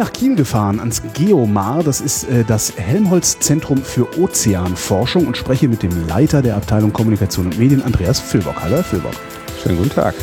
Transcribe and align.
Nach 0.00 0.12
Kiel 0.14 0.34
gefahren, 0.34 0.80
ans 0.80 1.02
Geomar. 1.12 1.82
Das 1.82 2.00
ist 2.00 2.24
äh, 2.24 2.42
das 2.42 2.72
Helmholtz-Zentrum 2.74 3.82
für 3.82 4.18
Ozeanforschung 4.18 5.26
und 5.26 5.36
spreche 5.36 5.68
mit 5.68 5.82
dem 5.82 6.08
Leiter 6.08 6.40
der 6.40 6.56
Abteilung 6.56 6.90
Kommunikation 6.90 7.44
und 7.44 7.58
Medien, 7.58 7.82
Andreas 7.82 8.18
Füllbock. 8.18 8.62
Hallo, 8.62 8.76
Herr 8.76 8.84
Füllbock. 8.84 9.12
Schönen 9.62 9.76
guten 9.76 9.90
Tag. 9.90 10.14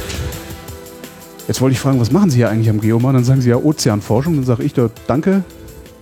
Jetzt 1.48 1.62
wollte 1.62 1.74
ich 1.74 1.80
fragen, 1.80 2.00
was 2.00 2.12
machen 2.12 2.32
Sie 2.32 2.38
hier 2.38 2.50
eigentlich 2.50 2.72
am 2.72 2.82
Geomar? 2.82 3.14
Dann 3.14 3.24
sagen 3.24 3.42
Sie 3.42 3.50
ja 3.50 3.58
Ozeanforschung. 3.58 4.36
Dann 4.36 4.46
sage 4.46 4.64
ich 4.64 4.74
dort 4.74 4.94
Danke, 5.06 5.44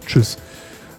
tschüss. 0.05 0.37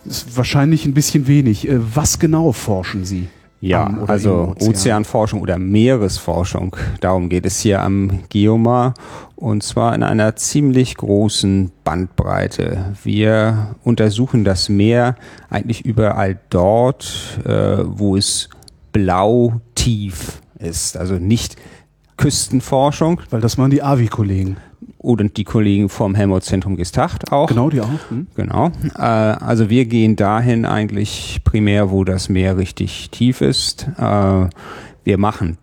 Das 0.05 0.19
ist 0.19 0.36
wahrscheinlich 0.36 0.84
ein 0.84 0.92
bisschen 0.92 1.27
wenig. 1.27 1.66
Äh, 1.66 1.78
was 1.97 2.19
genau 2.19 2.52
forschen 2.52 3.06
Sie? 3.06 3.28
Ja, 3.69 3.98
oder 4.02 4.11
also 4.11 4.55
Ozean? 4.56 4.70
Ozeanforschung 4.70 5.41
oder 5.41 5.59
Meeresforschung, 5.59 6.77
darum 7.01 7.29
geht 7.29 7.47
es 7.47 7.61
hier 7.61 7.83
am 7.83 8.20
Geomar 8.29 8.95
und 9.34 9.62
zwar 9.62 9.95
in 9.95 10.02
einer 10.02 10.37
ziemlich 10.37 10.97
großen 10.97 11.73
Bandbreite. 11.84 12.95
Wir 13.02 13.77
untersuchen 13.84 14.45
das 14.45 14.69
Meer 14.69 15.16
eigentlich 15.51 15.84
überall 15.84 16.39
dort, 16.51 17.41
äh, 17.45 17.79
wo 17.84 18.16
es 18.16 18.48
blau 18.92 19.61
tief 19.75 20.41
ist, 20.59 20.97
also 20.97 21.14
nicht 21.14 21.56
Küstenforschung 22.17 23.20
Weil 23.30 23.41
das 23.41 23.58
waren 23.58 23.70
die 23.70 23.83
AVI-Kollegen. 23.83 24.56
Oder 25.06 25.24
die 25.24 25.44
Kollegen 25.44 25.88
vom 25.88 26.16
Helmholtz-Zentrum 26.16 26.76
Gestacht 26.76 27.30
auch. 27.30 27.48
Genau, 27.48 27.70
die 27.70 27.80
auch. 27.80 27.88
Hm? 28.08 28.26
Genau. 28.34 28.72
Äh, 28.96 29.00
also 29.00 29.70
wir 29.70 29.84
gehen 29.84 30.16
dahin 30.16 30.66
eigentlich 30.66 31.40
primär, 31.44 31.90
wo 31.90 32.02
das 32.02 32.28
Meer 32.28 32.58
richtig 32.58 33.10
tief 33.10 33.40
ist. 33.40 33.86
Äh, 33.98 34.46
wir 35.04 35.18
machen 35.18 35.58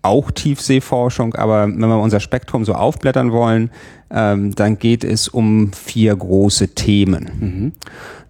auch 0.00 0.30
Tiefseeforschung, 0.30 1.34
aber 1.34 1.66
wenn 1.66 1.78
wir 1.78 2.00
unser 2.00 2.20
Spektrum 2.20 2.64
so 2.64 2.72
aufblättern 2.72 3.32
wollen, 3.32 3.70
ähm, 4.10 4.54
dann 4.54 4.78
geht 4.78 5.04
es 5.04 5.28
um 5.28 5.72
vier 5.72 6.16
große 6.16 6.68
Themen. 6.68 7.72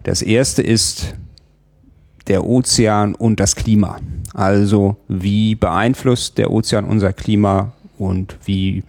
Das 0.02 0.22
erste 0.22 0.62
ist 0.62 1.14
der 2.26 2.44
Ozean 2.44 3.14
und 3.14 3.38
das 3.38 3.54
Klima. 3.54 3.98
Also 4.34 4.96
wie 5.06 5.54
beeinflusst 5.54 6.38
der 6.38 6.50
Ozean 6.50 6.86
unser 6.86 7.12
Klima 7.12 7.72
und 7.98 8.36
wie 8.44 8.82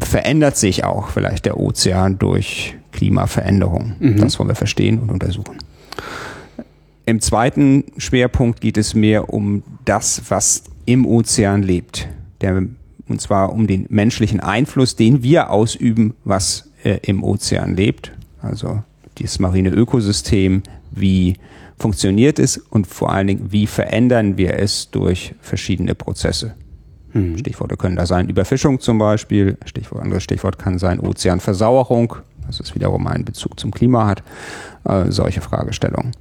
verändert 0.00 0.56
sich 0.56 0.84
auch 0.84 1.08
vielleicht 1.08 1.44
der 1.46 1.58
Ozean 1.58 2.18
durch 2.18 2.76
Klimaveränderung. 2.92 3.94
Das 4.16 4.38
wollen 4.38 4.48
wir 4.48 4.54
verstehen 4.54 4.98
und 4.98 5.10
untersuchen. 5.10 5.58
Im 7.04 7.20
zweiten 7.20 7.84
Schwerpunkt 7.98 8.60
geht 8.60 8.76
es 8.76 8.94
mehr 8.94 9.32
um 9.32 9.62
das, 9.84 10.22
was 10.28 10.64
im 10.86 11.06
Ozean 11.06 11.62
lebt. 11.62 12.08
Der, 12.40 12.62
und 13.08 13.20
zwar 13.20 13.52
um 13.52 13.66
den 13.66 13.86
menschlichen 13.90 14.40
Einfluss, 14.40 14.96
den 14.96 15.22
wir 15.22 15.50
ausüben, 15.50 16.14
was 16.24 16.70
äh, 16.82 16.98
im 17.02 17.22
Ozean 17.22 17.76
lebt. 17.76 18.12
Also 18.42 18.82
das 19.20 19.38
marine 19.38 19.70
Ökosystem, 19.70 20.62
wie 20.90 21.34
funktioniert 21.78 22.38
es 22.38 22.58
und 22.58 22.86
vor 22.86 23.12
allen 23.12 23.26
Dingen, 23.28 23.52
wie 23.52 23.66
verändern 23.66 24.36
wir 24.36 24.58
es 24.58 24.90
durch 24.90 25.34
verschiedene 25.40 25.94
Prozesse. 25.94 26.54
Stichworte 27.38 27.76
können 27.76 27.96
da 27.96 28.06
sein 28.06 28.28
Überfischung 28.28 28.80
zum 28.80 28.98
Beispiel, 28.98 29.56
Stichwort, 29.64 30.02
anderes 30.02 30.22
Stichwort 30.22 30.58
kann 30.58 30.78
sein 30.78 31.00
Ozeanversauerung, 31.00 32.16
das 32.46 32.60
ist 32.60 32.74
wiederum 32.74 33.06
einen 33.06 33.24
Bezug 33.24 33.58
zum 33.58 33.70
Klima 33.70 34.06
hat, 34.06 34.22
äh, 34.84 35.10
solche 35.10 35.40
Fragestellungen. 35.40 36.12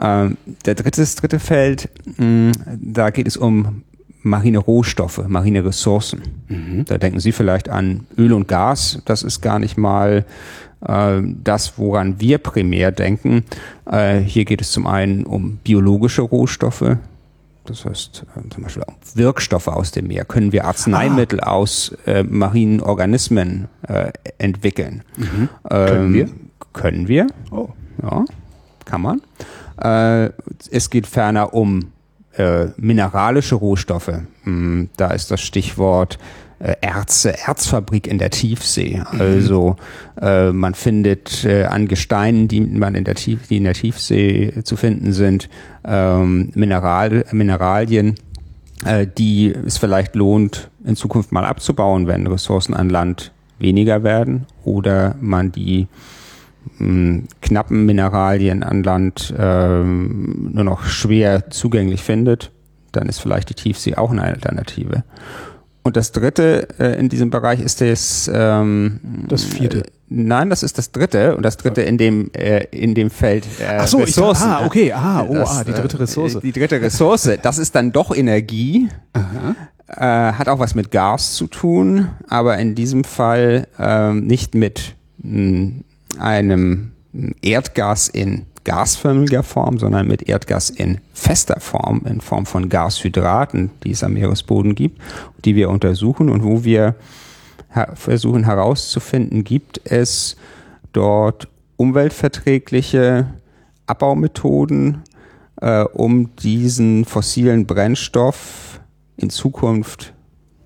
Ähm, 0.00 0.36
der 0.66 0.74
dritte, 0.74 1.00
das 1.00 1.14
dritte 1.14 1.38
Feld, 1.38 1.88
mh, 2.18 2.52
da 2.80 3.10
geht 3.10 3.26
es 3.26 3.36
um 3.36 3.82
marine 4.22 4.58
Rohstoffe, 4.58 5.22
marine 5.28 5.64
Ressourcen. 5.64 6.22
Da 6.84 6.98
denken 6.98 7.20
Sie 7.20 7.32
vielleicht 7.32 7.68
an 7.68 8.06
Öl 8.18 8.32
und 8.32 8.48
Gas. 8.48 9.00
Das 9.04 9.22
ist 9.22 9.40
gar 9.40 9.58
nicht 9.58 9.78
mal 9.78 10.24
äh, 10.86 11.22
das, 11.22 11.78
woran 11.78 12.20
wir 12.20 12.38
primär 12.38 12.90
denken. 12.90 13.44
Äh, 13.90 14.18
hier 14.18 14.44
geht 14.44 14.60
es 14.60 14.72
zum 14.72 14.86
einen 14.86 15.24
um 15.24 15.58
biologische 15.62 16.22
Rohstoffe. 16.22 16.96
Das 17.66 17.84
heißt, 17.84 18.24
äh, 18.36 18.48
zum 18.48 18.62
Beispiel 18.62 18.84
Wirkstoffe 19.14 19.68
aus 19.68 19.90
dem 19.90 20.08
Meer. 20.08 20.24
Können 20.24 20.52
wir 20.52 20.64
Arzneimittel 20.64 21.40
aus 21.40 21.96
äh, 22.06 22.22
marinen 22.22 22.80
Organismen 22.80 23.68
äh, 23.86 24.12
entwickeln? 24.38 25.02
Können 25.68 26.14
wir? 26.14 26.28
Können 26.72 27.08
wir. 27.08 27.26
Oh. 27.50 27.68
Ja, 28.02 28.24
kann 28.84 29.02
man. 29.02 29.22
Äh, 29.80 30.30
es 30.70 30.90
geht 30.90 31.06
ferner 31.06 31.54
um 31.54 31.92
äh, 32.36 32.66
mineralische 32.76 33.54
Rohstoffe. 33.54 34.12
Hm, 34.44 34.90
da 34.96 35.10
ist 35.10 35.30
das 35.30 35.40
Stichwort 35.40 36.18
Erze, 36.58 37.38
Erzfabrik 37.38 38.06
in 38.06 38.18
der 38.18 38.30
Tiefsee. 38.30 39.02
Also 39.18 39.76
äh, 40.20 40.52
man 40.52 40.74
findet 40.74 41.44
äh, 41.44 41.64
an 41.64 41.86
Gesteinen, 41.86 42.48
die 42.48 42.60
man 42.60 42.94
in 42.94 43.04
der 43.04 43.14
Tief, 43.14 43.46
die 43.48 43.58
in 43.58 43.64
der 43.64 43.74
Tiefsee 43.74 44.62
zu 44.64 44.76
finden 44.76 45.12
sind, 45.12 45.50
ähm, 45.84 46.50
Mineral, 46.54 47.26
Mineralien, 47.32 48.14
äh, 48.84 49.06
die 49.06 49.54
es 49.66 49.76
vielleicht 49.76 50.14
lohnt, 50.14 50.70
in 50.84 50.96
Zukunft 50.96 51.30
mal 51.30 51.44
abzubauen, 51.44 52.06
wenn 52.06 52.26
Ressourcen 52.26 52.72
an 52.72 52.88
Land 52.88 53.32
weniger 53.58 54.02
werden 54.02 54.46
oder 54.64 55.14
man 55.20 55.52
die 55.52 55.88
mh, 56.78 57.24
knappen 57.42 57.84
Mineralien 57.84 58.62
an 58.62 58.82
Land 58.82 59.34
ähm, 59.38 60.50
nur 60.54 60.64
noch 60.64 60.84
schwer 60.84 61.50
zugänglich 61.50 62.02
findet, 62.02 62.50
dann 62.92 63.08
ist 63.08 63.18
vielleicht 63.18 63.50
die 63.50 63.54
Tiefsee 63.54 63.96
auch 63.96 64.10
eine 64.10 64.22
Alternative. 64.22 65.04
Und 65.86 65.96
das 65.96 66.10
dritte 66.10 66.66
äh, 66.80 66.98
in 66.98 67.08
diesem 67.08 67.30
Bereich 67.30 67.60
ist 67.60 67.80
das 67.80 68.28
ähm, 68.34 68.98
Das 69.28 69.44
vierte. 69.44 69.84
Äh, 69.84 69.90
nein, 70.08 70.50
das 70.50 70.64
ist 70.64 70.78
das 70.78 70.90
dritte 70.90 71.36
und 71.36 71.44
das 71.44 71.58
dritte 71.58 71.82
in 71.82 71.96
dem 71.96 72.28
äh, 72.32 72.64
in 72.72 72.96
dem 72.96 73.08
Feld 73.08 73.46
äh, 73.60 73.76
Ach 73.78 73.86
so, 73.86 73.98
ich 74.00 74.08
Ressourcen. 74.08 74.48
ah, 74.48 74.66
okay, 74.66 74.92
ah, 74.92 75.24
oh, 75.28 75.34
Das, 75.34 75.58
ah, 75.58 75.62
die 75.62 75.70
dritte 75.70 75.96
äh, 75.96 76.00
Ressource. 76.00 76.38
Die 76.42 76.50
dritte 76.50 76.80
Ressource, 76.82 77.30
das 77.40 77.58
ist 77.58 77.76
dann 77.76 77.92
doch 77.92 78.12
Energie. 78.12 78.88
Äh, 79.86 80.00
hat 80.00 80.48
auch 80.48 80.58
was 80.58 80.74
mit 80.74 80.90
Gas 80.90 81.34
zu 81.34 81.46
tun, 81.46 82.08
aber 82.26 82.58
in 82.58 82.74
diesem 82.74 83.04
Fall 83.04 83.68
ähm, 83.78 84.26
nicht 84.26 84.56
mit 84.56 84.96
mh, 85.18 85.70
einem 86.18 86.90
Erdgas 87.42 88.08
in 88.08 88.46
gasförmiger 88.66 89.44
Form, 89.44 89.78
sondern 89.78 90.08
mit 90.08 90.28
Erdgas 90.28 90.70
in 90.70 90.98
fester 91.14 91.60
Form, 91.60 92.02
in 92.04 92.20
Form 92.20 92.46
von 92.46 92.68
Gashydraten, 92.68 93.70
die 93.84 93.92
es 93.92 94.02
am 94.02 94.14
Meeresboden 94.14 94.74
gibt, 94.74 95.00
die 95.44 95.54
wir 95.54 95.70
untersuchen 95.70 96.28
und 96.28 96.42
wo 96.42 96.64
wir 96.64 96.96
versuchen 97.94 98.44
herauszufinden, 98.44 99.44
gibt 99.44 99.80
es 99.84 100.36
dort 100.92 101.46
umweltverträgliche 101.76 103.34
Abbaumethoden, 103.86 105.02
äh, 105.60 105.82
um 105.82 106.34
diesen 106.36 107.04
fossilen 107.04 107.66
Brennstoff 107.66 108.80
in 109.16 109.30
Zukunft 109.30 110.12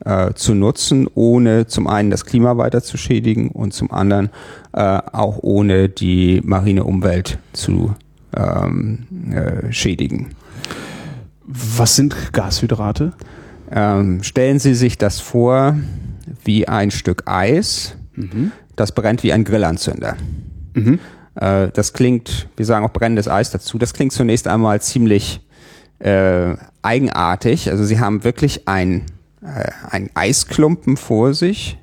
äh, 0.04 0.32
zu 0.34 0.54
nutzen, 0.54 1.08
ohne 1.14 1.66
zum 1.66 1.86
einen 1.86 2.10
das 2.10 2.24
Klima 2.24 2.56
weiter 2.56 2.82
zu 2.82 2.96
schädigen 2.96 3.50
und 3.50 3.72
zum 3.72 3.90
anderen 3.90 4.30
äh, 4.72 4.80
auch 4.80 5.38
ohne 5.42 5.88
die 5.88 6.40
marine 6.44 6.84
Umwelt 6.84 7.38
zu 7.52 7.94
ähm, 8.36 9.06
äh, 9.32 9.72
schädigen. 9.72 10.30
Was 11.46 11.96
sind 11.96 12.32
Gashydrate? 12.32 13.12
Ähm, 13.70 14.22
stellen 14.22 14.58
Sie 14.58 14.74
sich 14.74 14.98
das 14.98 15.20
vor 15.20 15.76
wie 16.44 16.68
ein 16.68 16.90
Stück 16.90 17.24
Eis, 17.26 17.96
das 18.76 18.92
brennt 18.92 19.22
wie 19.22 19.32
ein 19.32 19.44
Grillanzünder. 19.44 20.16
Äh, 21.34 21.68
das 21.72 21.92
klingt, 21.92 22.48
wir 22.56 22.66
sagen 22.66 22.84
auch 22.84 22.92
brennendes 22.92 23.28
Eis 23.28 23.50
dazu, 23.50 23.78
das 23.78 23.94
klingt 23.94 24.12
zunächst 24.12 24.46
einmal 24.48 24.80
ziemlich 24.80 25.40
äh, 25.98 26.54
eigenartig. 26.82 27.70
Also 27.70 27.84
Sie 27.84 28.00
haben 28.00 28.24
wirklich 28.24 28.68
ein, 28.68 29.06
äh, 29.42 29.70
ein 29.90 30.10
Eisklumpen 30.14 30.96
vor 30.96 31.34
sich 31.34 31.78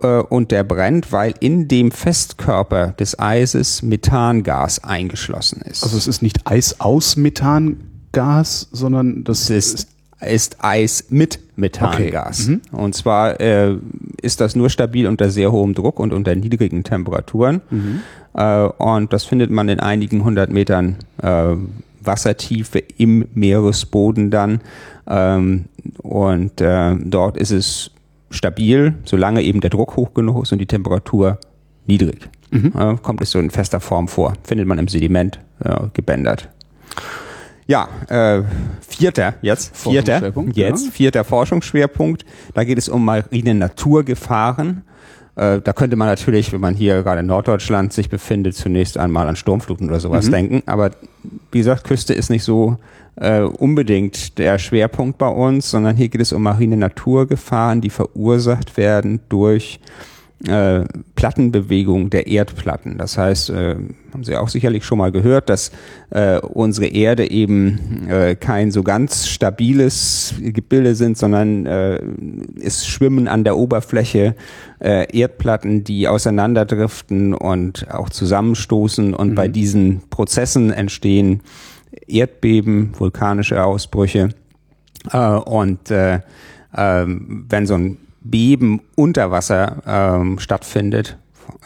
äh, 0.00 0.18
und 0.18 0.50
der 0.50 0.64
brennt, 0.64 1.12
weil 1.12 1.34
in 1.40 1.68
dem 1.68 1.90
Festkörper 1.90 2.88
des 2.92 3.18
Eises 3.18 3.82
Methangas 3.82 4.82
eingeschlossen 4.84 5.62
ist. 5.62 5.82
Also 5.82 5.96
es 5.96 6.06
ist 6.06 6.22
nicht 6.22 6.46
Eis 6.46 6.80
aus 6.80 7.16
Methangas, 7.16 8.68
sondern 8.72 9.24
das 9.24 9.50
Es 9.50 9.74
ist, 9.74 9.88
ist 10.20 10.56
Eis 10.64 11.06
mit 11.10 11.40
Methangas. 11.56 12.48
Und 12.72 12.94
zwar 12.94 13.40
äh, 13.40 13.76
ist 14.22 14.40
das 14.40 14.56
nur 14.56 14.70
stabil 14.70 15.06
unter 15.06 15.30
sehr 15.30 15.52
hohem 15.52 15.74
Druck 15.74 16.00
und 16.00 16.12
unter 16.12 16.34
niedrigen 16.34 16.82
Temperaturen. 16.84 17.60
Äh, 18.34 18.66
und 18.66 19.12
das 19.12 19.24
findet 19.24 19.50
man 19.50 19.68
in 19.68 19.80
einigen 19.80 20.24
hundert 20.24 20.50
Metern 20.50 20.96
äh, 21.22 21.54
Wassertiefe 22.06 22.78
im 22.78 23.26
Meeresboden 23.34 24.30
dann. 24.30 24.60
Ähm, 25.06 25.66
und 25.98 26.60
äh, 26.60 26.96
dort 26.96 27.36
ist 27.36 27.50
es 27.50 27.90
stabil, 28.30 28.94
solange 29.04 29.42
eben 29.42 29.60
der 29.60 29.70
Druck 29.70 29.96
hoch 29.96 30.14
genug 30.14 30.42
ist 30.42 30.52
und 30.52 30.58
die 30.58 30.66
Temperatur 30.66 31.38
niedrig. 31.86 32.28
Mhm. 32.50 32.72
Äh, 32.76 32.96
kommt 33.02 33.20
es 33.20 33.30
so 33.30 33.38
in 33.38 33.50
fester 33.50 33.80
Form 33.80 34.08
vor. 34.08 34.34
Findet 34.42 34.66
man 34.66 34.78
im 34.78 34.88
Sediment 34.88 35.38
äh, 35.62 35.88
gebändert. 35.92 36.48
Ja, 37.66 37.88
äh, 38.08 38.42
vierter 38.86 39.34
jetzt, 39.40 39.74
vierter, 39.74 40.32
jetzt, 40.52 40.84
ja. 40.84 40.90
vierter 40.90 41.24
Forschungsschwerpunkt. 41.24 42.24
Da 42.52 42.64
geht 42.64 42.76
es 42.76 42.88
um 42.88 43.04
marine 43.04 43.54
Naturgefahren. 43.54 44.82
Äh, 45.36 45.60
da 45.60 45.72
könnte 45.72 45.96
man 45.96 46.08
natürlich, 46.08 46.52
wenn 46.52 46.60
man 46.60 46.74
hier 46.74 47.02
gerade 47.02 47.20
in 47.20 47.26
Norddeutschland 47.26 47.92
sich 47.92 48.08
befindet, 48.08 48.54
zunächst 48.54 48.98
einmal 48.98 49.28
an 49.28 49.36
Sturmfluten 49.36 49.88
oder 49.88 50.00
sowas 50.00 50.26
mhm. 50.26 50.32
denken. 50.32 50.62
Aber 50.66 50.90
wie 51.50 51.58
gesagt, 51.58 51.84
Küste 51.84 52.14
ist 52.14 52.30
nicht 52.30 52.44
so 52.44 52.78
äh, 53.16 53.40
unbedingt 53.40 54.38
der 54.38 54.58
Schwerpunkt 54.58 55.18
bei 55.18 55.28
uns, 55.28 55.70
sondern 55.70 55.96
hier 55.96 56.08
geht 56.08 56.20
es 56.20 56.32
um 56.32 56.42
marine 56.42 56.76
Naturgefahren, 56.76 57.80
die 57.80 57.90
verursacht 57.90 58.76
werden 58.76 59.20
durch 59.28 59.80
äh, 60.46 60.84
Plattenbewegung 61.14 62.10
der 62.10 62.26
Erdplatten. 62.26 62.98
Das 62.98 63.16
heißt, 63.16 63.50
äh, 63.50 63.76
haben 64.12 64.24
Sie 64.24 64.36
auch 64.36 64.48
sicherlich 64.48 64.84
schon 64.84 64.98
mal 64.98 65.10
gehört, 65.10 65.48
dass 65.48 65.72
äh, 66.10 66.38
unsere 66.38 66.86
Erde 66.86 67.30
eben 67.30 68.08
äh, 68.08 68.36
kein 68.36 68.70
so 68.70 68.82
ganz 68.82 69.26
stabiles 69.26 70.34
Gebilde 70.40 70.94
sind, 70.94 71.16
sondern 71.18 71.66
äh, 71.66 72.00
es 72.60 72.86
schwimmen 72.86 73.26
an 73.26 73.44
der 73.44 73.56
Oberfläche 73.56 74.36
äh, 74.80 75.18
Erdplatten, 75.18 75.84
die 75.84 76.08
auseinanderdriften 76.08 77.34
und 77.34 77.90
auch 77.90 78.10
zusammenstoßen 78.10 79.14
und 79.14 79.30
mhm. 79.30 79.34
bei 79.34 79.48
diesen 79.48 80.02
Prozessen 80.10 80.72
entstehen 80.72 81.40
Erdbeben, 82.06 82.92
vulkanische 82.98 83.64
Ausbrüche 83.64 84.30
äh, 85.12 85.18
und 85.18 85.90
äh, 85.90 86.16
äh, 86.16 86.20
wenn 87.06 87.66
so 87.66 87.74
ein 87.74 87.98
Beben 88.24 88.80
unter 88.96 89.30
Wasser 89.30 89.82
ähm, 89.86 90.38
stattfindet, 90.38 91.18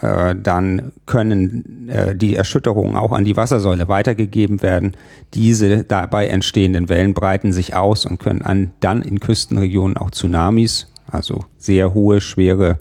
äh, 0.03 0.35
dann 0.35 0.93
können 1.07 1.89
äh, 1.89 2.15
die 2.15 2.37
Erschütterungen 2.37 2.97
auch 2.97 3.13
an 3.13 3.25
die 3.25 3.37
Wassersäule 3.37 3.89
weitergegeben 3.89 4.63
werden. 4.63 4.97
Diese 5.35 5.85
dabei 5.85 6.27
entstehenden 6.27 6.89
Wellen 6.89 7.15
breiten 7.15 7.53
sich 7.53 7.75
aus 7.75 8.07
und 8.07 8.19
können 8.19 8.43
an, 8.43 8.73
dann 8.81 9.03
in 9.03 9.21
Küstenregionen 9.21 9.97
auch 9.97 10.11
Tsunamis, 10.11 10.89
also 11.11 11.45
sehr 11.59 11.95
hohe, 11.95 12.21
schwere 12.21 12.79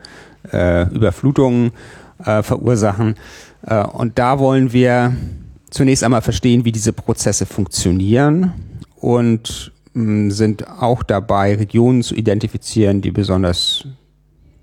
äh, 0.51 0.89
Überflutungen 0.93 1.71
äh, 2.23 2.43
verursachen. 2.43 3.15
Äh, 3.65 3.83
und 3.83 4.17
da 4.19 4.39
wollen 4.39 4.73
wir 4.73 5.15
zunächst 5.69 6.03
einmal 6.03 6.21
verstehen, 6.21 6.65
wie 6.65 6.71
diese 6.71 6.93
Prozesse 6.93 7.45
funktionieren 7.45 8.53
und 8.95 9.71
sind 10.31 10.67
auch 10.67 11.03
dabei, 11.03 11.55
Regionen 11.55 12.03
zu 12.03 12.15
identifizieren, 12.15 13.01
die 13.01 13.11
besonders 13.11 13.85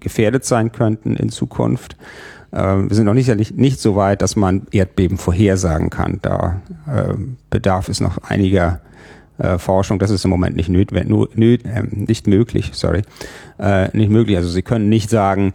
gefährdet 0.00 0.44
sein 0.44 0.70
könnten 0.70 1.16
in 1.16 1.30
Zukunft. 1.30 1.96
Äh, 2.52 2.58
wir 2.58 2.94
sind 2.94 3.06
noch 3.06 3.14
nicht, 3.14 3.56
nicht 3.56 3.80
so 3.80 3.96
weit, 3.96 4.22
dass 4.22 4.36
man 4.36 4.66
Erdbeben 4.70 5.18
vorhersagen 5.18 5.90
kann. 5.90 6.20
Da 6.22 6.62
äh, 6.86 7.14
bedarf 7.50 7.88
es 7.88 8.00
noch 8.00 8.18
einiger 8.18 8.80
äh, 9.38 9.58
Forschung. 9.58 9.98
Das 9.98 10.10
ist 10.10 10.24
im 10.24 10.30
Moment 10.30 10.56
nicht, 10.56 10.68
nöt, 10.68 10.92
nöt, 10.92 11.64
äh, 11.64 11.82
nicht 11.90 12.26
möglich. 12.26 12.70
Sorry, 12.74 13.02
äh, 13.58 13.88
nicht 13.96 14.10
möglich. 14.10 14.36
Also 14.36 14.48
Sie 14.48 14.62
können 14.62 14.88
nicht 14.88 15.10
sagen, 15.10 15.54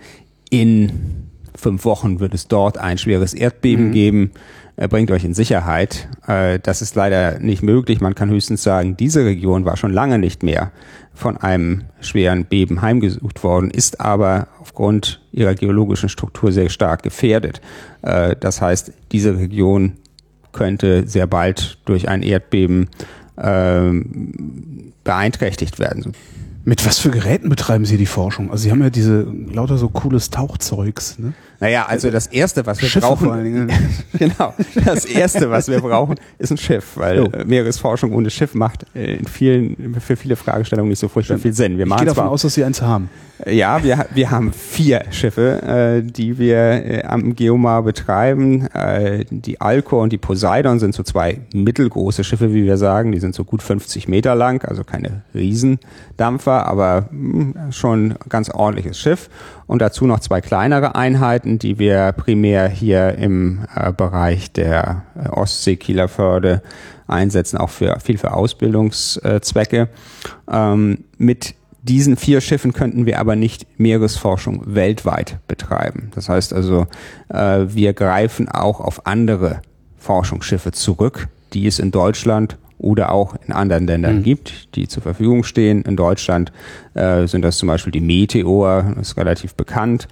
in 0.50 1.30
fünf 1.56 1.86
Wochen 1.86 2.20
wird 2.20 2.34
es 2.34 2.48
dort 2.48 2.78
ein 2.78 2.98
schweres 2.98 3.34
Erdbeben 3.34 3.88
mhm. 3.88 3.92
geben 3.92 4.32
bringt 4.88 5.12
euch 5.12 5.26
in 5.26 5.34
Sicherheit. 5.34 6.08
Äh, 6.26 6.60
das 6.60 6.82
ist 6.82 6.96
leider 6.96 7.40
nicht 7.40 7.64
möglich. 7.64 8.00
Man 8.00 8.16
kann 8.16 8.30
höchstens 8.30 8.64
sagen, 8.64 8.96
diese 8.96 9.26
Region 9.26 9.66
war 9.66 9.76
schon 9.78 9.92
lange 9.92 10.20
nicht 10.20 10.42
mehr 10.42 10.72
von 11.14 11.36
einem 11.36 11.84
schweren 12.00 12.46
Beben 12.46 12.82
heimgesucht 12.82 13.44
worden, 13.44 13.72
ist 13.72 14.00
aber 14.00 14.48
aufgrund 14.60 15.22
ihrer 15.34 15.54
geologischen 15.54 16.08
Struktur 16.08 16.52
sehr 16.54 16.70
stark 16.70 17.04
gefährdet. 17.04 17.60
Äh, 18.02 18.36
das 18.40 18.62
heißt, 18.62 18.94
diese 19.12 19.38
Region 19.38 19.98
könnte 20.54 21.08
sehr 21.08 21.28
bald 21.28 21.78
durch 21.86 22.08
ein 22.08 22.24
Erdbeben 22.24 22.90
ähm, 23.38 24.94
beeinträchtigt 25.04 25.80
werden. 25.80 26.14
Mit 26.64 26.86
was 26.86 27.00
für 27.00 27.10
Geräten 27.10 27.50
betreiben 27.50 27.86
Sie 27.86 27.98
die 27.98 28.06
Forschung? 28.06 28.52
Also 28.52 28.64
Sie 28.64 28.72
haben 28.72 28.82
ja 28.82 28.90
diese 28.90 29.22
lauter 29.24 29.78
so 29.78 29.90
cooles 29.90 30.30
Tauchzeugs. 30.30 31.18
Ne? 31.18 31.34
Naja, 31.60 31.86
also 31.88 32.10
das 32.10 32.28
erste, 32.28 32.66
was 32.66 32.82
wir 32.82 32.88
Schiffe 32.88 33.08
brauchen, 33.08 33.26
vor 33.26 33.34
allen 33.34 33.44
Dingen. 33.44 33.72
genau, 34.18 34.54
das 34.86 35.06
erste, 35.06 35.50
was 35.52 35.68
wir 35.68 35.82
brauchen, 35.82 36.16
ist 36.38 36.52
ein 36.52 36.58
Schiff, 36.58 36.96
weil 36.96 37.20
oh. 37.20 37.32
Meeresforschung 37.46 38.14
ohne 38.14 38.30
Schiff 38.30 38.54
macht 38.54 38.86
äh, 38.96 39.16
in 39.16 39.28
vielen, 39.28 40.00
für 40.00 40.16
viele 40.16 40.38
Fragestellungen 40.38 40.90
nicht 40.90 41.00
so 41.00 41.10
furchtbar 41.10 41.38
viel 41.38 41.54
Sinn. 41.54 41.78
Wir 41.78 41.86
ich 41.86 41.96
gehe 41.98 42.06
davon 42.06 42.28
aus, 42.28 42.44
dass 42.44 42.54
Sie 42.54 42.64
eins 42.64 42.82
haben. 42.82 43.10
Ja, 43.48 43.84
wir, 43.84 44.06
wir 44.14 44.32
haben 44.32 44.52
vier 44.52 45.06
Schiffe, 45.12 45.62
äh, 45.62 46.02
die 46.04 46.38
wir 46.38 46.58
äh, 46.58 47.04
am 47.04 47.36
Geomar 47.36 47.84
betreiben. 47.84 48.68
Äh, 48.68 49.26
die 49.30 49.62
Alcor 49.62 50.02
und 50.02 50.12
die 50.12 50.18
Poseidon 50.18 50.80
sind 50.80 50.94
so 50.94 51.04
zwei 51.04 51.40
mittelgroße 51.54 52.26
Schiffe, 52.26 52.54
wie 52.54 52.66
wir 52.66 52.78
sagen. 52.78 53.14
Die 53.14 53.20
sind 53.20 53.36
so 53.36 53.46
gut 53.46 53.62
50 53.62 54.10
Meter 54.10 54.36
lang, 54.36 54.66
also 54.66 54.84
keine 54.84 55.24
Riesendampfer, 55.34 56.68
aber 56.68 57.08
mh, 57.12 57.54
hm, 57.54 57.72
schon 57.72 58.16
ganz 58.28 58.50
ordentliches 58.50 59.00
Schiff 59.00 59.30
und 59.70 59.84
dazu 59.84 60.08
noch 60.08 60.20
zwei 60.20 60.42
kleinere 60.42 60.96
Einheiten, 60.96 61.60
die 61.60 61.78
wir 61.78 62.12
primär 62.14 62.68
hier 62.68 63.14
im 63.20 63.68
äh, 63.76 63.94
Bereich 63.94 64.52
der 64.52 65.04
äh, 65.16 65.30
Ostsee-Kielerförde 65.30 66.64
einsetzen, 67.06 67.60
auch 67.60 67.70
für 67.70 68.00
viel 68.00 68.18
für 68.18 68.34
Ausbildungszwecke. 68.34 69.90
Ähm, 70.52 71.04
mit 71.20 71.54
diesen 71.84 72.18
vier 72.18 72.42
Schiffen 72.42 72.74
könnten 72.74 73.06
wir 73.06 73.20
aber 73.20 73.36
nicht 73.36 73.68
Meeresforschung 73.78 74.64
weltweit 74.74 75.38
betreiben. 75.48 76.10
Das 76.16 76.30
heißt 76.30 76.52
also, 76.52 76.88
äh, 77.28 77.68
wir 77.68 77.94
greifen 77.94 78.50
auch 78.50 78.80
auf 78.80 79.06
andere 79.06 79.62
Forschungsschiffe 80.00 80.72
zurück, 80.72 81.28
die 81.54 81.68
es 81.68 81.78
in 81.78 81.92
Deutschland 81.92 82.58
oder 82.80 83.12
auch 83.12 83.36
in 83.46 83.54
anderen 83.54 83.86
Ländern 83.86 84.18
mhm. 84.18 84.24
gibt, 84.24 84.76
die 84.76 84.88
zur 84.88 85.04
Verfügung 85.04 85.44
stehen. 85.44 85.84
In 85.84 85.96
Deutschland 85.96 86.52
äh, 86.96 87.28
sind 87.28 87.44
das 87.44 87.58
zum 87.58 87.68
Beispiel 87.68 87.92
die 87.92 88.02
Meteor, 88.02 88.94
das 88.96 89.10
ist 89.10 89.18
relativ 89.18 89.54
bekannt. 89.54 90.08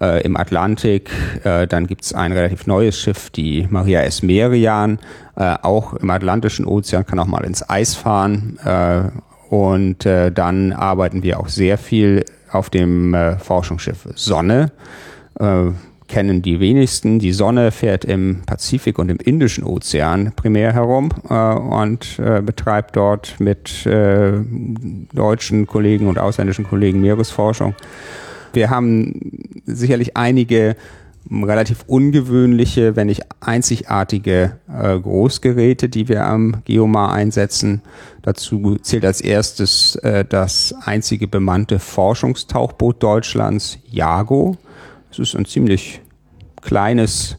Äh, 0.00 0.22
Im 0.22 0.36
Atlantik, 0.36 1.10
äh, 1.44 1.66
dann 1.66 1.86
gibt 1.86 2.04
es 2.04 2.14
ein 2.14 2.32
relativ 2.32 2.66
neues 2.66 2.98
Schiff, 2.98 3.30
die 3.30 3.66
Maria 3.70 4.00
S. 4.02 4.22
Merian, 4.22 4.98
äh, 5.36 5.56
auch 5.62 5.94
im 5.94 6.10
Atlantischen 6.10 6.66
Ozean, 6.66 7.06
kann 7.06 7.18
auch 7.18 7.26
mal 7.26 7.44
ins 7.44 7.68
Eis 7.68 7.94
fahren. 7.94 8.58
Äh, 8.64 9.02
und 9.54 10.04
äh, 10.06 10.32
dann 10.32 10.72
arbeiten 10.72 11.22
wir 11.22 11.38
auch 11.38 11.48
sehr 11.48 11.78
viel 11.78 12.24
auf 12.50 12.70
dem 12.70 13.14
Forschungsschiff 13.38 14.08
Sonne 14.14 14.72
kennen 16.08 16.42
die 16.42 16.60
wenigsten. 16.60 17.18
Die 17.18 17.32
Sonne 17.32 17.70
fährt 17.70 18.04
im 18.04 18.42
Pazifik 18.46 18.98
und 18.98 19.10
im 19.10 19.18
Indischen 19.18 19.64
Ozean 19.64 20.32
primär 20.34 20.72
herum 20.72 21.10
äh, 21.28 21.34
und 21.34 22.18
äh, 22.18 22.40
betreibt 22.42 22.96
dort 22.96 23.38
mit 23.38 23.86
äh, 23.86 24.32
deutschen 25.12 25.66
Kollegen 25.66 26.08
und 26.08 26.18
ausländischen 26.18 26.64
Kollegen 26.64 27.00
Meeresforschung. 27.00 27.74
Wir 28.52 28.70
haben 28.70 29.60
sicherlich 29.66 30.16
einige 30.16 30.76
relativ 31.30 31.84
ungewöhnliche, 31.86 32.96
wenn 32.96 33.08
nicht 33.08 33.22
einzigartige 33.40 34.58
äh, 34.68 34.98
Großgeräte, 34.98 35.88
die 35.88 36.08
wir 36.08 36.24
am 36.24 36.62
Geomar 36.64 37.12
einsetzen. 37.12 37.82
Dazu 38.22 38.76
zählt 38.76 39.04
als 39.04 39.20
erstes 39.20 39.96
äh, 39.96 40.24
das 40.24 40.74
einzige 40.84 41.26
bemannte 41.26 41.78
Forschungstauchboot 41.78 43.02
Deutschlands, 43.02 43.78
Jago. 43.90 44.56
Es 45.18 45.30
ist 45.30 45.34
ein 45.34 45.46
ziemlich 45.46 46.02
kleines 46.60 47.38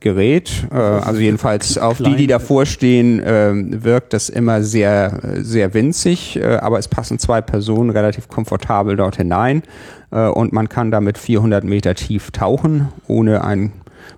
Gerät, 0.00 0.68
äh, 0.70 0.76
also 0.76 1.18
jedenfalls 1.18 1.76
auf 1.76 1.98
die, 1.98 2.14
die 2.14 2.26
davor 2.28 2.66
stehen, 2.66 3.20
äh, 3.20 3.52
wirkt 3.82 4.12
das 4.12 4.28
immer 4.28 4.62
sehr, 4.62 5.20
sehr 5.38 5.74
winzig, 5.74 6.36
äh, 6.36 6.56
aber 6.56 6.78
es 6.78 6.86
passen 6.86 7.18
zwei 7.18 7.40
Personen 7.40 7.90
relativ 7.90 8.28
komfortabel 8.28 8.96
dort 8.96 9.16
hinein 9.16 9.62
und 10.10 10.54
man 10.54 10.70
kann 10.70 10.90
damit 10.90 11.18
400 11.18 11.64
Meter 11.64 11.94
tief 11.94 12.30
tauchen, 12.30 12.88
ohne 13.08 13.44
ein, 13.44 13.72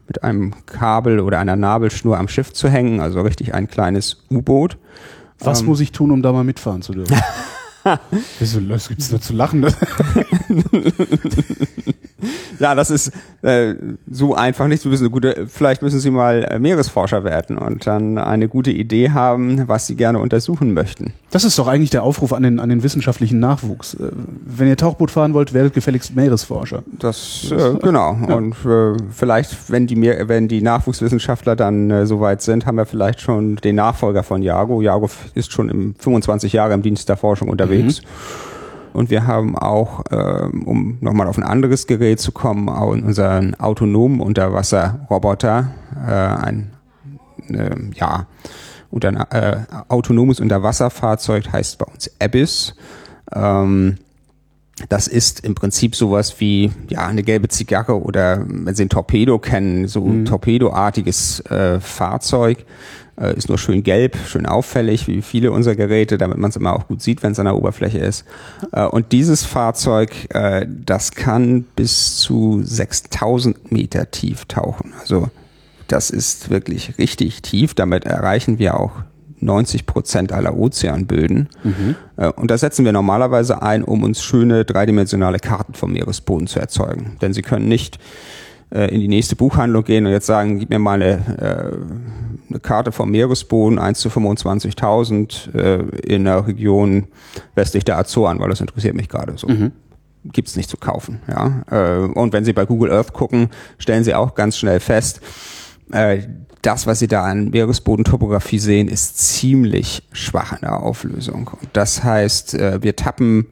mit 0.07 0.23
einem 0.23 0.55
Kabel 0.67 1.19
oder 1.19 1.41
einer 1.41 1.57
Nabelschnur 1.57 2.17
am 2.17 2.29
Schiff 2.29 2.53
zu 2.53 2.69
hängen, 2.69 3.01
also 3.01 3.23
richtig 3.23 3.55
ein 3.55 3.67
kleines 3.67 4.23
U-Boot. 4.31 4.79
Was 5.41 5.63
ähm, 5.63 5.67
muss 5.67 5.81
ich 5.81 5.91
tun, 5.91 6.13
um 6.13 6.23
da 6.23 6.33
mal 6.33 6.45
mitfahren 6.45 6.83
zu 6.83 6.93
dürfen? 6.93 7.17
Wieso 8.39 8.69
was 8.69 8.89
gibt's 8.89 9.09
da 9.09 9.21
zu 9.21 9.33
lachen? 9.33 9.67
Ja, 12.61 12.75
das 12.75 12.91
ist 12.91 13.11
äh, 13.41 13.75
so 14.11 14.35
einfach 14.35 14.69
nicht. 14.69 14.83
Sie 14.83 14.89
müssen 14.89 15.05
eine 15.05 15.11
gute, 15.11 15.47
vielleicht 15.49 15.81
müssen 15.81 15.99
Sie 15.99 16.11
mal 16.11 16.45
äh, 16.45 16.59
Meeresforscher 16.59 17.25
werden 17.25 17.57
und 17.57 17.87
dann 17.87 18.19
eine 18.19 18.49
gute 18.49 18.71
Idee 18.71 19.11
haben, 19.11 19.67
was 19.67 19.87
Sie 19.87 19.97
gerne 19.97 20.19
untersuchen 20.19 20.75
möchten. 20.75 21.15
Das 21.31 21.45
ist 21.45 21.59
doch 21.59 21.69
eigentlich 21.69 21.91
der 21.91 22.03
Aufruf 22.03 22.35
an 22.35 22.43
den, 22.43 22.61
an 22.61 22.69
den 22.69 22.83
wissenschaftlichen 22.83 23.41
Nachwuchs. 23.41 23.95
Äh, 23.95 24.11
Wenn 24.45 24.69
ihr 24.69 24.77
Tauchboot 24.77 25.11
fahren 25.11 25.33
wollt, 25.33 25.55
werdet 25.55 25.73
gefälligst 25.73 26.15
Meeresforscher. 26.15 26.83
Das 26.99 27.51
äh, 27.51 27.79
genau. 27.81 28.11
Und 28.29 28.55
äh, 28.67 28.97
vielleicht, 29.11 29.71
wenn 29.71 29.87
die 29.87 29.97
Meer, 29.97 30.29
wenn 30.29 30.47
die 30.47 30.61
Nachwuchswissenschaftler 30.61 31.57
dann 31.57 31.91
äh, 31.91 32.07
soweit 32.07 32.43
sind, 32.43 32.67
haben 32.67 32.77
wir 32.77 32.85
vielleicht 32.85 33.23
schon 33.23 33.57
den 33.57 33.77
Nachfolger 33.77 34.23
von 34.23 34.43
Jago. 34.43 34.83
Jago 34.83 35.09
ist 35.35 35.51
schon 35.51 35.71
im 35.71 35.95
25 35.99 36.53
Jahre 36.53 36.75
im 36.75 36.83
Dienst 36.83 37.09
der 37.09 37.17
Forschung 37.17 37.49
unterwegs. 37.49 37.70
Und 38.93 39.11
wir 39.11 39.27
haben 39.27 39.57
auch, 39.57 40.03
ähm, 40.11 40.65
um 40.65 40.99
nochmal 41.01 41.29
auf 41.29 41.39
ein 41.39 41.45
anderes 41.45 41.87
Gerät 41.87 42.21
zu 42.21 42.33
kommen, 42.33 42.69
auch 42.69 42.89
unseren 42.89 43.55
autonomen 43.55 44.21
Unterwasserroboter, 44.21 45.71
äh, 46.07 46.11
ein 46.11 46.73
äh, 47.49 47.77
ja, 47.95 48.27
unter, 48.91 49.27
äh, 49.31 49.59
autonomes 49.89 50.41
Unterwasserfahrzeug 50.41 51.53
heißt 51.53 51.79
bei 51.79 51.87
uns 51.87 52.11
Abyss. 52.21 52.75
Ähm, 53.33 53.99
das 54.89 55.07
ist 55.09 55.45
im 55.45 55.55
Prinzip 55.55 55.95
sowas 55.95 56.41
wie 56.41 56.73
ja 56.89 57.07
eine 57.07 57.23
gelbe 57.23 57.49
Zigarre 57.49 58.01
oder 58.03 58.45
wenn 58.47 58.75
Sie 58.75 58.85
ein 58.85 58.89
Torpedo 58.89 59.39
kennen, 59.39 59.89
so 59.89 60.05
ein 60.07 60.25
Torpedoartiges 60.25 61.41
äh, 61.47 61.81
Fahrzeug. 61.81 62.65
Äh, 63.21 63.37
ist 63.37 63.49
nur 63.49 63.59
schön 63.59 63.83
gelb, 63.83 64.17
schön 64.27 64.47
auffällig, 64.47 65.07
wie 65.07 65.21
viele 65.21 65.53
unserer 65.53 65.75
Geräte, 65.75 66.17
damit 66.17 66.39
man 66.39 66.51
es 66.51 66.57
immer 66.57 66.75
auch 66.75 66.89
gut 66.89 67.03
sieht, 67.03 67.23
wenn 67.23 67.33
es 67.33 67.39
an 67.39 67.45
der 67.45 67.57
Oberfläche 67.57 67.99
ist. 67.99 68.25
Äh, 68.73 68.87
und 68.87 69.13
dieses 69.13 69.45
Fahrzeug, 69.45 70.11
äh, 70.31 70.67
das 70.69 71.13
kann 71.13 71.65
bis 71.77 72.17
zu 72.17 72.63
6000 72.65 73.71
Meter 73.73 74.11
tief 74.11 74.47
tauchen. 74.47 74.95
Also 75.01 75.29
das 75.89 76.11
ist 76.11 76.51
wirklich 76.51 76.97
richtig 76.99 77.43
tief. 77.43 77.75
Damit 77.75 78.05
erreichen 78.05 78.59
wir 78.59 78.79
auch 78.79 78.93
90 79.41 79.87
Prozent 79.87 80.33
aller 80.33 80.57
Ozeanböden. 80.57 81.49
Äh, 82.17 82.29
Und 82.29 82.51
das 82.51 82.61
setzen 82.61 82.85
wir 82.85 82.93
normalerweise 82.93 83.63
ein, 83.63 83.85
um 83.85 84.03
uns 84.03 84.23
schöne 84.23 84.65
dreidimensionale 84.65 85.39
Karten 85.39 85.75
vom 85.75 85.93
Meeresboden 85.93 86.47
zu 86.47 86.59
erzeugen. 86.61 87.17
Denn 87.21 87.33
Sie 87.33 87.43
können 87.43 87.69
nicht 87.69 87.99
äh, 88.71 88.95
in 88.95 89.01
die 89.01 89.09
nächste 89.09 89.37
Buchhandlung 89.37 89.85
gehen 89.85 90.07
und 90.07 90.13
jetzt 90.13 90.27
sagen, 90.27 90.59
gib 90.59 90.71
mir 90.71 90.79
mal 90.79 91.03
eine, 91.03 91.19
äh, 91.39 92.49
eine 92.49 92.61
Karte 92.61 92.93
vom 92.93 93.11
Meeresboden, 93.11 93.79
1 93.79 94.01
zu 94.01 94.09
25.000 94.09 95.55
äh, 95.55 95.79
in 96.07 96.25
der 96.25 96.47
Region 96.47 97.07
westlich 97.55 97.85
der 97.85 97.99
Azoren, 97.99 98.39
weil 98.41 98.51
das 98.51 98.61
interessiert 98.61 98.95
mich 98.95 99.09
gerade 99.09 99.35
so 99.37 99.49
gibt's 100.25 100.55
nicht 100.55 100.69
zu 100.69 100.77
kaufen. 100.77 101.21
Ja? 101.29 101.63
Äh, 101.71 102.05
Und 102.09 102.33
wenn 102.35 102.45
Sie 102.45 102.53
bei 102.53 102.67
Google 102.67 102.93
Earth 102.93 103.15
gucken, 103.15 103.49
stellen 103.79 104.05
Sie 104.05 104.15
auch 104.15 104.35
ganz 104.35 104.59
schnell 104.59 104.79
fest, 104.79 105.21
äh, 105.93 106.19
das, 106.61 106.87
was 106.87 106.99
Sie 106.99 107.09
da 107.09 107.25
an 107.25 107.49
Meeresbodentopographie 107.49 108.59
sehen, 108.59 108.89
ist 108.89 109.17
ziemlich 109.17 110.03
schwach 110.13 110.53
in 110.53 110.61
der 110.61 110.83
Auflösung. 110.83 111.51
Und 111.59 111.71
das 111.73 112.05
heißt, 112.05 112.53
wir 112.53 112.97
tappen 112.97 113.47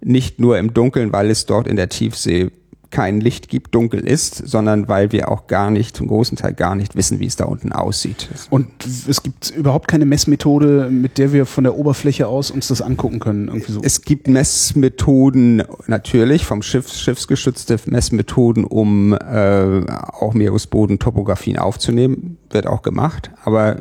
nicht 0.00 0.40
nur 0.40 0.58
im 0.58 0.72
Dunkeln, 0.72 1.12
weil 1.12 1.30
es 1.30 1.44
dort 1.44 1.68
in 1.68 1.76
der 1.76 1.90
Tiefsee 1.90 2.50
kein 2.94 3.20
Licht 3.20 3.48
gibt, 3.48 3.74
dunkel 3.74 4.06
ist, 4.06 4.36
sondern 4.36 4.86
weil 4.86 5.10
wir 5.10 5.28
auch 5.28 5.48
gar 5.48 5.72
nicht, 5.72 5.96
zum 5.96 6.06
großen 6.06 6.38
Teil 6.38 6.54
gar 6.54 6.76
nicht 6.76 6.94
wissen, 6.94 7.18
wie 7.18 7.26
es 7.26 7.34
da 7.34 7.44
unten 7.44 7.72
aussieht. 7.72 8.28
Und 8.50 8.68
es 9.08 9.24
gibt 9.24 9.50
überhaupt 9.50 9.88
keine 9.88 10.04
Messmethode, 10.06 10.88
mit 10.90 11.18
der 11.18 11.32
wir 11.32 11.44
von 11.44 11.64
der 11.64 11.76
Oberfläche 11.76 12.28
aus 12.28 12.52
uns 12.52 12.68
das 12.68 12.80
angucken 12.80 13.18
können. 13.18 13.48
Irgendwie 13.48 13.72
so. 13.72 13.80
Es 13.82 14.02
gibt 14.02 14.28
Messmethoden 14.28 15.64
natürlich 15.88 16.44
vom 16.44 16.62
Schiff, 16.62 16.92
schiffsgestützte 16.92 17.80
Messmethoden, 17.86 18.64
um 18.64 19.12
äh, 19.12 19.80
auch 19.90 20.32
Meeresbodentopografien 20.32 21.58
aufzunehmen, 21.58 22.38
wird 22.50 22.68
auch 22.68 22.82
gemacht, 22.82 23.32
aber 23.42 23.76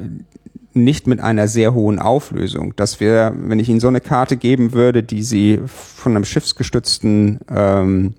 nicht 0.74 1.06
mit 1.06 1.20
einer 1.20 1.48
sehr 1.48 1.76
hohen 1.76 2.00
Auflösung. 2.00 2.76
Dass 2.76 3.00
wir, 3.00 3.32
wenn 3.38 3.60
ich 3.60 3.70
Ihnen 3.70 3.80
so 3.80 3.90
eine 3.90 4.02
Karte 4.02 4.38
geben 4.38 4.74
würde, 4.74 5.04
die 5.04 5.22
Sie 5.22 5.60
von 5.68 6.16
einem 6.16 6.26
schiffsgestützten 6.26 7.42
ähm, 7.48 8.16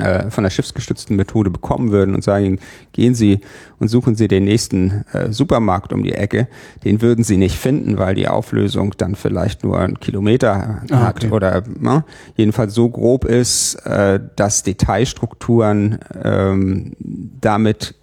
äh, 0.00 0.30
von 0.30 0.44
der 0.44 0.50
schiffsgestützten 0.50 1.16
Methode 1.16 1.50
bekommen 1.50 1.92
würden 1.92 2.14
und 2.14 2.24
sagen, 2.24 2.58
gehen 2.92 3.14
Sie 3.14 3.40
und 3.78 3.88
suchen 3.88 4.16
Sie 4.16 4.26
den 4.26 4.44
nächsten 4.44 5.04
äh, 5.12 5.32
Supermarkt 5.32 5.92
um 5.92 6.02
die 6.02 6.14
Ecke, 6.14 6.48
den 6.84 7.00
würden 7.00 7.22
Sie 7.22 7.36
nicht 7.36 7.56
finden, 7.56 7.96
weil 7.96 8.14
die 8.14 8.28
Auflösung 8.28 8.94
dann 8.96 9.14
vielleicht 9.14 9.62
nur 9.62 9.78
einen 9.78 10.00
Kilometer 10.00 10.82
Ah, 10.90 11.06
hat 11.06 11.24
okay. 11.24 11.30
oder 11.30 11.62
ne, 11.78 12.04
jedenfalls 12.36 12.74
so 12.74 12.88
grob 12.88 13.24
ist, 13.24 13.76
äh, 13.86 14.20
dass 14.36 14.64
Detailstrukturen 14.64 15.98
ähm, 16.22 16.92
damit 17.40 17.94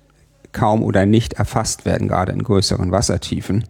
kaum 0.53 0.81
oder 0.81 1.05
nicht 1.05 1.33
erfasst 1.33 1.85
werden, 1.85 2.07
gerade 2.07 2.31
in 2.31 2.41
größeren 2.41 2.91
Wassertiefen. 2.91 3.65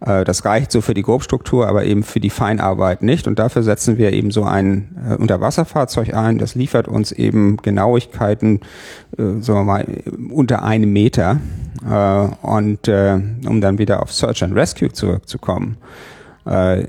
Äh, 0.00 0.24
Das 0.24 0.44
reicht 0.44 0.72
so 0.72 0.80
für 0.80 0.94
die 0.94 1.02
Grobstruktur, 1.02 1.68
aber 1.68 1.84
eben 1.84 2.02
für 2.02 2.20
die 2.20 2.30
Feinarbeit 2.30 3.02
nicht. 3.02 3.26
Und 3.26 3.38
dafür 3.38 3.62
setzen 3.62 3.98
wir 3.98 4.12
eben 4.12 4.30
so 4.30 4.44
ein 4.44 4.96
äh, 5.08 5.14
Unterwasserfahrzeug 5.14 6.14
ein. 6.14 6.38
Das 6.38 6.54
liefert 6.54 6.88
uns 6.88 7.12
eben 7.12 7.56
Genauigkeiten, 7.58 8.60
äh, 9.16 9.40
sagen 9.40 9.60
wir 9.60 9.64
mal, 9.64 9.86
unter 10.30 10.62
einem 10.62 10.92
Meter. 10.92 11.40
Äh, 11.88 12.46
und 12.46 12.88
äh, 12.88 13.20
um 13.46 13.60
dann 13.60 13.78
wieder 13.78 14.02
auf 14.02 14.12
Search 14.12 14.42
and 14.42 14.54
Rescue 14.54 14.92
zurückzukommen, 14.92 15.76
äh, 16.46 16.84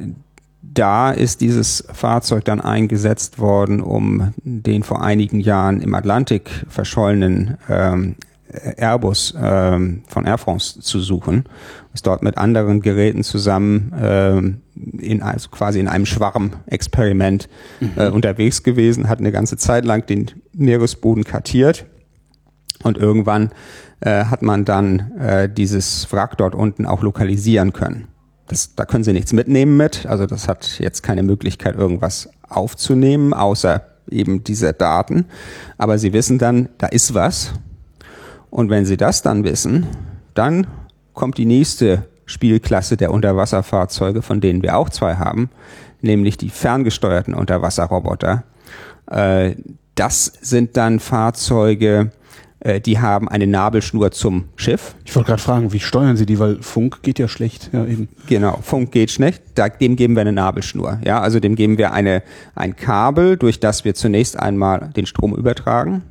da 0.62 1.12
ist 1.12 1.40
dieses 1.42 1.86
Fahrzeug 1.94 2.44
dann 2.44 2.60
eingesetzt 2.60 3.40
worden, 3.40 3.80
um 3.80 4.34
den 4.44 4.84
vor 4.84 5.02
einigen 5.02 5.40
Jahren 5.40 5.82
im 5.82 5.96
Atlantik 5.96 6.50
verschollenen 6.68 7.58
ähm, 7.70 8.16
Airbus 8.78 9.34
ähm, 9.40 10.04
von 10.08 10.26
Air 10.26 10.38
France 10.38 10.80
zu 10.80 11.00
suchen. 11.00 11.46
Ist 11.94 12.08
dort 12.08 12.24
mit 12.24 12.38
anderen 12.38 12.82
Geräten 12.82 13.24
zusammen 13.24 13.94
ähm, 14.00 14.62
in 15.00 15.22
also 15.22 15.50
quasi 15.50 15.80
in 15.80 15.88
einem 15.88 16.06
Schwarm-Experiment 16.06 17.48
äh, 17.96 18.10
unterwegs 18.10 18.64
gewesen, 18.64 19.08
hat 19.08 19.20
eine 19.20 19.32
ganze 19.32 19.58
Zeit 19.58 19.86
lang 19.86 20.06
den 20.06 20.32
Meeresboden 20.54 21.24
kartiert 21.24 21.86
und 22.84 22.98
irgendwann 22.98 23.52
äh, 24.02 24.26
hat 24.26 24.42
man 24.42 24.66
dann 24.66 25.12
äh, 25.18 25.50
dieses 25.50 26.12
Wrack 26.12 26.38
dort 26.38 26.56
unten 26.56 26.86
auch 26.86 27.02
lokalisieren 27.02 27.74
können. 27.74 28.08
Das, 28.48 28.76
da 28.76 28.86
können 28.86 29.04
Sie 29.04 29.14
nichts 29.14 29.34
mitnehmen 29.34 29.76
mit, 29.78 30.06
also 30.06 30.26
das 30.28 30.48
hat 30.48 30.80
jetzt 30.80 31.02
keine 31.02 31.24
Möglichkeit, 31.24 31.76
irgendwas 31.76 32.30
aufzunehmen, 32.48 33.34
außer 33.34 33.82
eben 34.10 34.44
diese 34.44 34.74
Daten. 34.74 35.26
Aber 35.78 35.98
Sie 35.98 36.14
wissen 36.14 36.38
dann, 36.38 36.70
da 36.78 36.88
ist 36.88 37.14
was. 37.14 37.54
Und 38.56 38.70
wenn 38.70 38.86
Sie 38.86 38.96
das 38.96 39.22
dann 39.22 39.44
wissen, 39.44 39.86
dann 40.34 40.66
kommt 41.12 41.38
die 41.38 41.46
nächste 41.46 42.06
Spielklasse 42.26 42.96
der 42.96 43.12
Unterwasserfahrzeuge, 43.12 44.22
von 44.22 44.40
denen 44.40 44.64
wir 44.64 44.78
auch 44.78 44.90
zwei 44.90 45.16
haben, 45.16 45.50
nämlich 46.00 46.38
die 46.38 46.50
ferngesteuerten 46.50 47.34
Unterwasserroboter. 47.34 48.46
Äh, 49.12 49.56
das 49.96 50.32
sind 50.40 50.78
dann 50.78 51.02
Fahrzeuge, 51.02 52.12
äh, 52.62 52.80
die 52.80 53.00
haben 53.00 53.28
eine 53.28 53.46
Nabelschnur 53.46 54.12
zum 54.12 54.46
Schiff. 54.56 54.96
Ich 55.04 55.14
wollte 55.18 55.28
gerade 55.28 55.42
fragen, 55.42 55.74
wie 55.74 55.82
steuern 55.82 56.16
Sie 56.16 56.26
die, 56.26 56.40
weil 56.40 56.62
Funk 56.62 57.04
geht 57.04 57.20
ja 57.20 57.28
schlecht. 57.28 57.72
Ja, 57.74 57.86
eben. 57.86 58.08
Genau, 58.28 58.60
Funk 58.62 58.94
geht 58.94 59.12
schlecht, 59.12 59.44
dem 59.82 59.98
geben 59.98 60.16
wir 60.16 60.22
eine 60.22 60.32
Nabelschnur. 60.32 61.02
Ja, 61.04 61.20
also 61.20 61.42
dem 61.42 61.58
geben 61.58 61.78
wir 61.78 61.92
eine, 61.92 62.24
ein 62.56 62.78
Kabel, 62.78 63.36
durch 63.36 63.60
das 63.60 63.84
wir 63.84 63.96
zunächst 63.96 64.40
einmal 64.40 64.92
den 64.96 65.08
Strom 65.08 65.36
übertragen. 65.36 66.04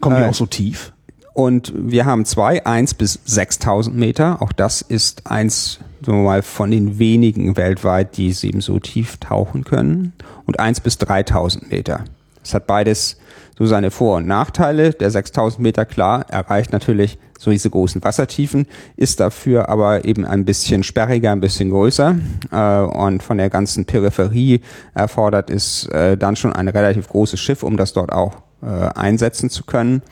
Kommen 0.00 0.16
die 0.16 0.22
Äh, 0.24 0.28
auch 0.28 0.34
so 0.34 0.44
tief? 0.44 0.92
Und 1.38 1.72
wir 1.72 2.04
haben 2.04 2.24
zwei, 2.24 2.66
eins 2.66 2.94
bis 2.94 3.20
6000 3.24 3.96
Meter. 3.96 4.42
Auch 4.42 4.50
das 4.50 4.82
ist 4.82 5.30
eins, 5.30 5.78
sagen 6.04 6.18
wir 6.18 6.24
mal, 6.24 6.42
von 6.42 6.72
den 6.72 6.98
wenigen 6.98 7.56
weltweit, 7.56 8.16
die 8.16 8.30
es 8.30 8.42
eben 8.42 8.60
so 8.60 8.80
tief 8.80 9.18
tauchen 9.18 9.62
können. 9.62 10.14
Und 10.46 10.58
eins 10.58 10.80
bis 10.80 10.98
3000 10.98 11.70
Meter. 11.70 12.00
Das 12.42 12.54
hat 12.54 12.66
beides 12.66 13.18
so 13.56 13.66
seine 13.66 13.92
Vor- 13.92 14.16
und 14.16 14.26
Nachteile. 14.26 14.90
Der 14.90 15.12
6000 15.12 15.62
Meter, 15.62 15.84
klar, 15.84 16.26
erreicht 16.28 16.72
natürlich 16.72 17.18
so 17.38 17.52
diese 17.52 17.70
großen 17.70 18.02
Wassertiefen, 18.02 18.66
ist 18.96 19.20
dafür 19.20 19.68
aber 19.68 20.04
eben 20.04 20.24
ein 20.24 20.44
bisschen 20.44 20.82
sperriger, 20.82 21.30
ein 21.30 21.40
bisschen 21.40 21.70
größer. 21.70 22.16
Äh, 22.50 22.80
und 22.80 23.22
von 23.22 23.38
der 23.38 23.48
ganzen 23.48 23.84
Peripherie 23.84 24.60
erfordert 24.92 25.50
es 25.50 25.86
äh, 25.86 26.16
dann 26.16 26.34
schon 26.34 26.52
ein 26.52 26.66
relativ 26.66 27.08
großes 27.08 27.38
Schiff, 27.38 27.62
um 27.62 27.76
das 27.76 27.92
dort 27.92 28.10
auch 28.10 28.42
äh, 28.60 28.66
einsetzen 28.66 29.50
zu 29.50 29.62
können. 29.62 30.02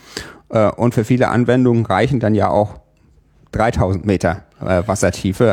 Äh, 0.49 0.71
und 0.71 0.95
für 0.95 1.05
viele 1.05 1.29
Anwendungen 1.29 1.87
reichen 1.87 2.21
dann 2.21 2.35
ja 2.35 2.49
auch 2.49 2.81
3000 3.53 4.05
Meter 4.05 4.43
äh, 4.61 4.83
Wassertiefe. 4.87 5.49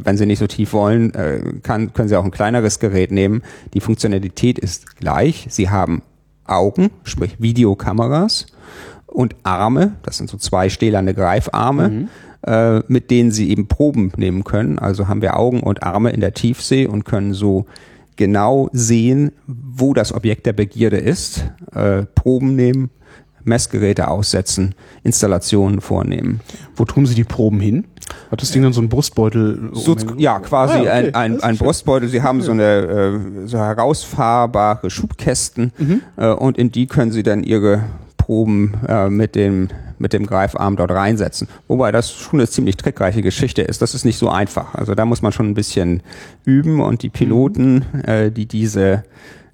Äh, 0.00 0.04
wenn 0.04 0.16
Sie 0.16 0.26
nicht 0.26 0.38
so 0.38 0.46
tief 0.46 0.72
wollen, 0.72 1.14
äh, 1.14 1.40
kann, 1.62 1.92
können 1.92 2.08
Sie 2.08 2.16
auch 2.16 2.24
ein 2.24 2.30
kleineres 2.30 2.80
Gerät 2.80 3.10
nehmen. 3.10 3.42
Die 3.74 3.80
Funktionalität 3.80 4.58
ist 4.58 4.96
gleich. 4.96 5.46
Sie 5.50 5.70
haben 5.70 6.02
Augen, 6.46 6.90
sprich 7.04 7.40
Videokameras 7.40 8.46
und 9.06 9.36
Arme, 9.44 9.92
das 10.02 10.18
sind 10.18 10.28
so 10.28 10.36
zwei 10.36 10.68
stählerne 10.68 11.14
Greifarme, 11.14 12.08
äh, 12.46 12.80
mit 12.88 13.10
denen 13.10 13.30
Sie 13.30 13.50
eben 13.50 13.68
Proben 13.68 14.12
nehmen 14.16 14.44
können. 14.44 14.78
Also 14.78 15.08
haben 15.08 15.22
wir 15.22 15.38
Augen 15.38 15.60
und 15.60 15.82
Arme 15.82 16.10
in 16.10 16.20
der 16.20 16.34
Tiefsee 16.34 16.86
und 16.86 17.04
können 17.04 17.32
so 17.32 17.66
genau 18.16 18.68
sehen, 18.72 19.32
wo 19.46 19.94
das 19.94 20.12
Objekt 20.12 20.46
der 20.46 20.52
Begierde 20.52 20.98
ist, 20.98 21.44
äh, 21.74 22.02
Proben 22.14 22.56
nehmen, 22.56 22.90
Messgeräte 23.44 24.08
aussetzen, 24.08 24.74
Installationen 25.02 25.80
vornehmen. 25.80 26.40
Wo 26.76 26.84
tun 26.84 27.06
Sie 27.06 27.14
die 27.14 27.24
Proben 27.24 27.60
hin? 27.60 27.84
Hat 28.30 28.40
das 28.42 28.50
Ding 28.50 28.62
dann 28.62 28.72
so 28.72 28.80
einen 28.80 28.88
Brustbeutel? 28.88 29.70
So, 29.72 29.96
ja, 30.16 30.38
quasi 30.40 30.74
Ah, 30.74 30.80
okay. 30.80 30.88
ein, 30.90 31.14
ein, 31.14 31.42
ein 31.42 31.56
Brustbeutel. 31.56 32.08
Sie 32.08 32.22
haben 32.22 32.42
so 32.42 32.52
eine 32.52 32.62
äh, 33.44 33.46
so 33.46 33.58
herausfahrbare 33.58 34.90
Schubkästen 34.90 35.72
Mhm. 35.78 36.00
äh, 36.16 36.28
und 36.28 36.58
in 36.58 36.70
die 36.72 36.86
können 36.86 37.12
Sie 37.12 37.22
dann 37.22 37.42
Ihre 37.44 37.84
Proben 38.16 38.74
äh, 38.88 39.08
mit 39.08 39.34
dem 39.34 39.68
mit 39.96 40.12
dem 40.12 40.26
Greifarm 40.26 40.74
dort 40.76 40.90
reinsetzen. 40.90 41.46
Wobei 41.68 41.92
das 41.92 42.10
schon 42.10 42.40
eine 42.40 42.48
ziemlich 42.48 42.76
trickreiche 42.76 43.22
Geschichte 43.22 43.62
ist. 43.62 43.80
Das 43.80 43.94
ist 43.94 44.04
nicht 44.04 44.18
so 44.18 44.28
einfach. 44.28 44.74
Also 44.74 44.94
da 44.96 45.04
muss 45.06 45.22
man 45.22 45.30
schon 45.30 45.48
ein 45.48 45.54
bisschen 45.54 46.02
üben 46.44 46.80
und 46.80 47.02
die 47.02 47.10
Piloten, 47.10 47.84
äh, 48.04 48.30
die 48.32 48.46
diese 48.46 49.04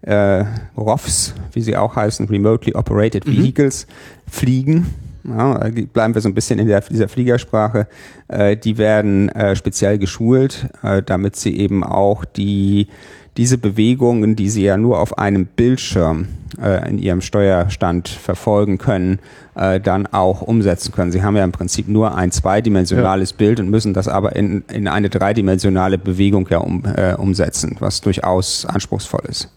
äh, 0.02 0.45
ROVs, 0.76 1.35
wie 1.52 1.62
sie 1.62 1.76
auch 1.76 1.97
heißen, 1.97 2.26
Remotely 2.28 2.75
Operated 2.75 3.26
Vehicles, 3.26 3.87
fliegen. 4.26 4.87
Ja, 5.23 5.69
bleiben 5.92 6.14
wir 6.14 6.23
so 6.23 6.28
ein 6.28 6.35
bisschen 6.35 6.59
in 6.59 6.66
der, 6.66 6.80
dieser 6.80 7.09
Fliegersprache. 7.09 7.87
Äh, 8.28 8.57
die 8.57 8.78
werden 8.78 9.28
äh, 9.28 9.54
speziell 9.54 9.99
geschult, 9.99 10.69
äh, 10.83 11.02
damit 11.02 11.37
sie 11.37 11.59
eben 11.59 11.85
auch 11.85 12.25
die 12.25 12.88
diese 13.37 13.59
Bewegungen, 13.59 14.37
die 14.37 14.50
sie 14.50 14.64
ja 14.64 14.76
nur 14.76 14.99
auf 14.99 15.19
einem 15.19 15.47
Bildschirm 15.47 16.26
äh, 16.61 16.88
in 16.88 16.99
ihrem 16.99 17.21
Steuerstand 17.21 18.09
verfolgen 18.09 18.78
können, 18.78 19.19
äh, 19.54 19.80
dann 19.80 20.07
auch 20.07 20.42
umsetzen 20.42 20.92
können. 20.92 21.12
Sie 21.12 21.23
haben 21.23 21.37
ja 21.37 21.45
im 21.45 21.52
Prinzip 21.52 21.88
nur 21.88 22.16
ein 22.16 22.33
zweidimensionales 22.33 23.33
Bild 23.33 23.61
und 23.61 23.71
müssen 23.71 23.95
das 23.95 24.09
aber 24.09 24.35
in, 24.37 24.64
in 24.73 24.88
eine 24.88 25.09
dreidimensionale 25.09 25.97
Bewegung 25.97 26.49
ja 26.50 26.59
um, 26.59 26.85
äh, 26.85 27.14
umsetzen, 27.14 27.76
was 27.78 28.00
durchaus 28.00 28.66
anspruchsvoll 28.66 29.23
ist. 29.28 29.49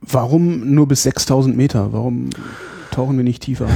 Warum 0.00 0.74
nur 0.74 0.86
bis 0.88 1.02
6000 1.02 1.56
Meter? 1.56 1.92
Warum 1.92 2.30
tauchen 2.90 3.16
wir 3.16 3.24
nicht 3.24 3.42
tiefer? 3.42 3.66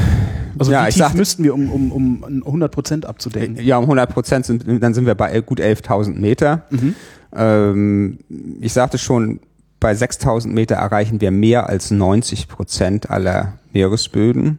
Also 0.59 0.71
Ja, 0.73 0.85
wie 0.85 0.89
ich 0.89 0.95
tief 0.95 1.03
sagte- 1.05 1.19
müssten 1.19 1.45
wir, 1.45 1.55
um, 1.55 1.71
um, 1.71 1.93
um 2.23 2.43
100 2.45 2.73
Prozent 2.73 3.07
abzudecken? 3.07 3.57
Ja, 3.61 3.79
um 3.79 3.85
100 3.85 4.13
Prozent 4.13 4.47
sind, 4.47 4.65
dann 4.83 4.95
sind 4.95 5.07
wir 5.07 5.15
bei 5.15 5.41
gut 5.41 5.61
11.000 5.61 6.21
Meter. 6.21 6.65
Mhm. 6.71 6.95
Ähm, 7.35 8.19
ich 8.61 8.73
sagte 8.73 8.99
schon, 8.99 9.41
bei 9.81 9.93
6.000 9.93 10.53
Meter 10.53 10.77
erreichen 10.77 11.21
wir 11.21 11.31
mehr 11.31 11.69
als 11.69 11.91
90 11.91 12.49
Prozent 12.49 13.11
aller 13.11 13.55
Meeresböden. 13.73 14.59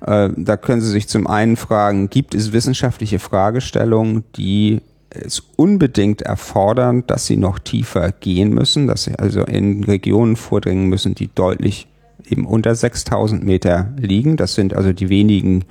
Äh, 0.00 0.30
da 0.36 0.56
können 0.56 0.80
Sie 0.80 0.90
sich 0.90 1.08
zum 1.08 1.26
einen 1.26 1.56
fragen, 1.56 2.08
gibt 2.10 2.34
es 2.34 2.52
wissenschaftliche 2.52 3.18
Fragestellungen, 3.18 4.24
die 4.36 4.80
es 5.24 5.42
unbedingt 5.56 6.22
erfordern, 6.22 7.04
dass 7.06 7.26
sie 7.26 7.36
noch 7.36 7.58
tiefer 7.58 8.12
gehen 8.12 8.50
müssen, 8.54 8.86
dass 8.86 9.04
sie 9.04 9.18
also 9.18 9.42
in 9.42 9.84
Regionen 9.84 10.36
vordringen 10.36 10.88
müssen, 10.88 11.14
die 11.14 11.28
deutlich 11.34 11.86
eben 12.28 12.46
unter 12.46 12.74
6000 12.74 13.44
Meter 13.44 13.92
liegen. 13.98 14.36
Das 14.36 14.54
sind 14.54 14.74
also 14.74 14.92
die 14.92 15.08
wenigen 15.08 15.64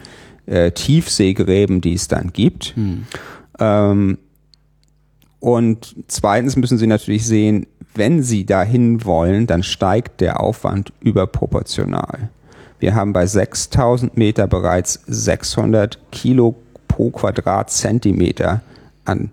äh, 0.46 0.72
Tiefseegräben, 0.72 1.82
die 1.82 1.94
es 1.94 2.08
dann 2.08 2.32
gibt. 2.34 2.74
Ähm, 3.60 4.18
und 5.40 5.96
zweitens 6.08 6.56
müssen 6.56 6.78
Sie 6.78 6.88
natürlich 6.88 7.26
sehen, 7.26 7.68
wenn 7.94 8.24
Sie 8.24 8.46
dahin 8.46 9.06
wollen, 9.06 9.48
dann 9.48 9.64
steigt 9.64 10.22
der 10.22 10.40
Aufwand 10.40 10.92
überproportional. 11.02 12.30
Wir 12.80 12.96
haben 12.96 13.14
bei 13.14 13.26
6000 13.26 14.18
Meter 14.18 14.48
bereits 14.48 15.02
600 15.08 16.00
Kilo 16.12 16.56
pro 16.88 17.10
Quadratzentimeter 17.10 18.62
an 19.06 19.32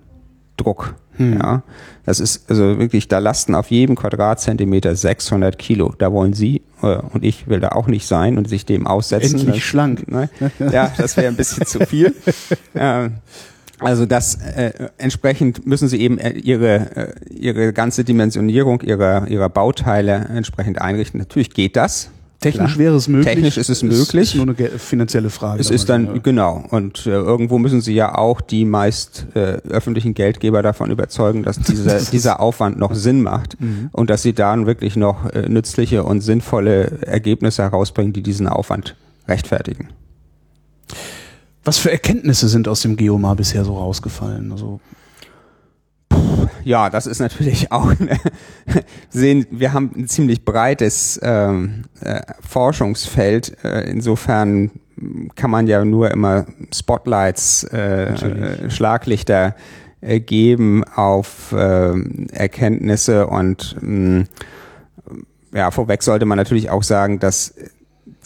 Druck. 0.62 0.94
Ja, 1.18 1.62
das 2.06 2.20
ist 2.20 2.50
also 2.50 2.78
wirklich, 2.78 3.06
da 3.06 3.18
lasten 3.18 3.54
auf 3.54 3.70
jedem 3.70 3.96
Quadratzentimeter 3.96 4.96
600 4.96 5.58
Kilo. 5.58 5.94
Da 5.98 6.10
wollen 6.10 6.32
Sie 6.32 6.62
äh, 6.82 6.96
und 7.12 7.22
ich 7.22 7.46
will 7.48 7.60
da 7.60 7.68
auch 7.72 7.86
nicht 7.86 8.06
sein 8.06 8.38
und 8.38 8.48
sich 8.48 8.64
dem 8.64 8.86
aussetzen. 8.86 9.34
Endlich 9.40 9.56
Das- 9.56 9.62
schlank. 9.64 10.10
Ne? 10.10 10.30
Ja, 10.58 10.90
das 10.96 11.16
wäre 11.18 11.28
ein 11.28 11.36
bisschen 11.36 11.66
zu 11.66 11.80
viel. 11.80 12.14
Ähm, 12.74 13.14
also 13.78 14.06
das 14.06 14.36
äh, 14.36 14.88
entsprechend 14.96 15.66
müssen 15.66 15.86
Sie 15.88 16.00
eben 16.00 16.16
äh, 16.18 16.30
Ihre 16.30 16.96
äh, 16.96 17.34
Ihre 17.34 17.72
ganze 17.72 18.04
Dimensionierung 18.04 18.80
ihrer 18.80 19.28
Ihrer 19.28 19.48
Bauteile 19.50 20.28
entsprechend 20.34 20.80
einrichten. 20.80 21.18
Natürlich 21.20 21.50
geht 21.50 21.76
das. 21.76 22.10
Technisch 22.42 22.74
Klar. 22.74 22.78
wäre 22.78 22.96
es 22.96 23.08
möglich. 23.08 23.34
Technisch 23.34 23.56
ist 23.56 23.70
es 23.70 23.82
möglich. 23.82 24.34
ist 24.34 24.34
nur 24.34 24.48
eine 24.48 24.68
finanzielle 24.78 25.30
Frage. 25.30 25.60
Es 25.60 25.70
ist 25.70 25.88
dann, 25.88 26.22
genau. 26.22 26.64
Und 26.70 27.06
äh, 27.06 27.10
irgendwo 27.10 27.58
müssen 27.58 27.80
Sie 27.80 27.94
ja 27.94 28.16
auch 28.16 28.40
die 28.40 28.64
meist 28.64 29.26
äh, 29.34 29.58
öffentlichen 29.68 30.14
Geldgeber 30.14 30.62
davon 30.62 30.90
überzeugen, 30.90 31.44
dass 31.44 31.58
dieser, 31.58 32.00
dieser 32.12 32.40
Aufwand 32.40 32.78
noch 32.78 32.94
Sinn 32.94 33.22
macht 33.22 33.56
und 33.92 34.10
dass 34.10 34.22
Sie 34.22 34.32
dann 34.32 34.66
wirklich 34.66 34.96
noch 34.96 35.30
äh, 35.30 35.48
nützliche 35.48 36.04
und 36.04 36.20
sinnvolle 36.20 37.02
Ergebnisse 37.02 37.62
herausbringen, 37.62 38.12
die 38.12 38.22
diesen 38.22 38.48
Aufwand 38.48 38.96
rechtfertigen. 39.28 39.88
Was 41.64 41.78
für 41.78 41.92
Erkenntnisse 41.92 42.48
sind 42.48 42.66
aus 42.66 42.82
dem 42.82 42.96
Geomar 42.96 43.36
bisher 43.36 43.64
so 43.64 43.76
rausgefallen? 43.76 44.50
Also 44.50 44.80
Ja, 46.64 46.90
das 46.90 47.06
ist 47.06 47.20
natürlich 47.20 47.72
auch 47.72 47.92
eine, 47.98 48.18
sehen, 49.10 49.46
wir 49.50 49.72
haben 49.72 49.90
ein 49.96 50.08
ziemlich 50.08 50.44
breites 50.44 51.18
ähm, 51.22 51.84
äh, 52.00 52.20
Forschungsfeld. 52.48 53.64
Äh, 53.64 53.90
insofern 53.90 54.70
kann 55.34 55.50
man 55.50 55.66
ja 55.66 55.84
nur 55.84 56.10
immer 56.10 56.46
Spotlights, 56.72 57.64
äh, 57.64 58.12
äh, 58.12 58.70
Schlaglichter 58.70 59.56
äh, 60.00 60.20
geben 60.20 60.84
auf 60.84 61.52
äh, 61.52 61.92
Erkenntnisse 62.32 63.26
und 63.26 63.76
mh, 63.80 64.24
ja, 65.54 65.70
vorweg 65.70 66.02
sollte 66.02 66.24
man 66.24 66.38
natürlich 66.38 66.70
auch 66.70 66.82
sagen, 66.82 67.18
dass 67.18 67.54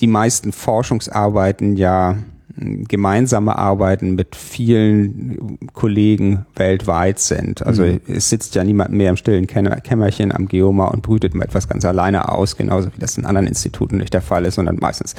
die 0.01 0.07
meisten 0.07 0.53
Forschungsarbeiten 0.53 1.77
ja 1.77 2.16
gemeinsame 2.59 3.57
Arbeiten 3.57 4.14
mit 4.14 4.35
vielen 4.35 5.59
Kollegen 5.75 6.47
weltweit 6.55 7.19
sind. 7.19 7.64
Also 7.66 7.85
Mhm. 7.85 8.01
es 8.09 8.31
sitzt 8.31 8.55
ja 8.55 8.64
niemand 8.64 8.92
mehr 8.92 9.11
im 9.11 9.16
stillen 9.16 9.47
Kämmer- 9.47 9.81
Kämmerchen 9.81 10.33
am 10.33 10.49
Geoma 10.49 10.87
und 10.87 11.03
brütet 11.03 11.35
mal 11.35 11.45
etwas 11.45 11.69
ganz 11.69 11.85
alleine 11.85 12.31
aus, 12.31 12.57
genauso 12.57 12.88
wie 12.95 12.99
das 12.99 13.19
in 13.19 13.27
anderen 13.27 13.47
Instituten 13.47 13.99
nicht 13.99 14.14
der 14.14 14.23
Fall 14.23 14.47
ist, 14.47 14.55
sondern 14.55 14.77
meistens 14.77 15.14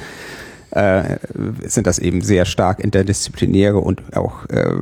äh, 0.72 1.16
sind 1.66 1.88
das 1.88 1.98
eben 1.98 2.22
sehr 2.22 2.46
stark 2.46 2.80
interdisziplinäre 2.80 3.78
und 3.78 4.18
auch 4.18 4.46
äh, 4.50 4.74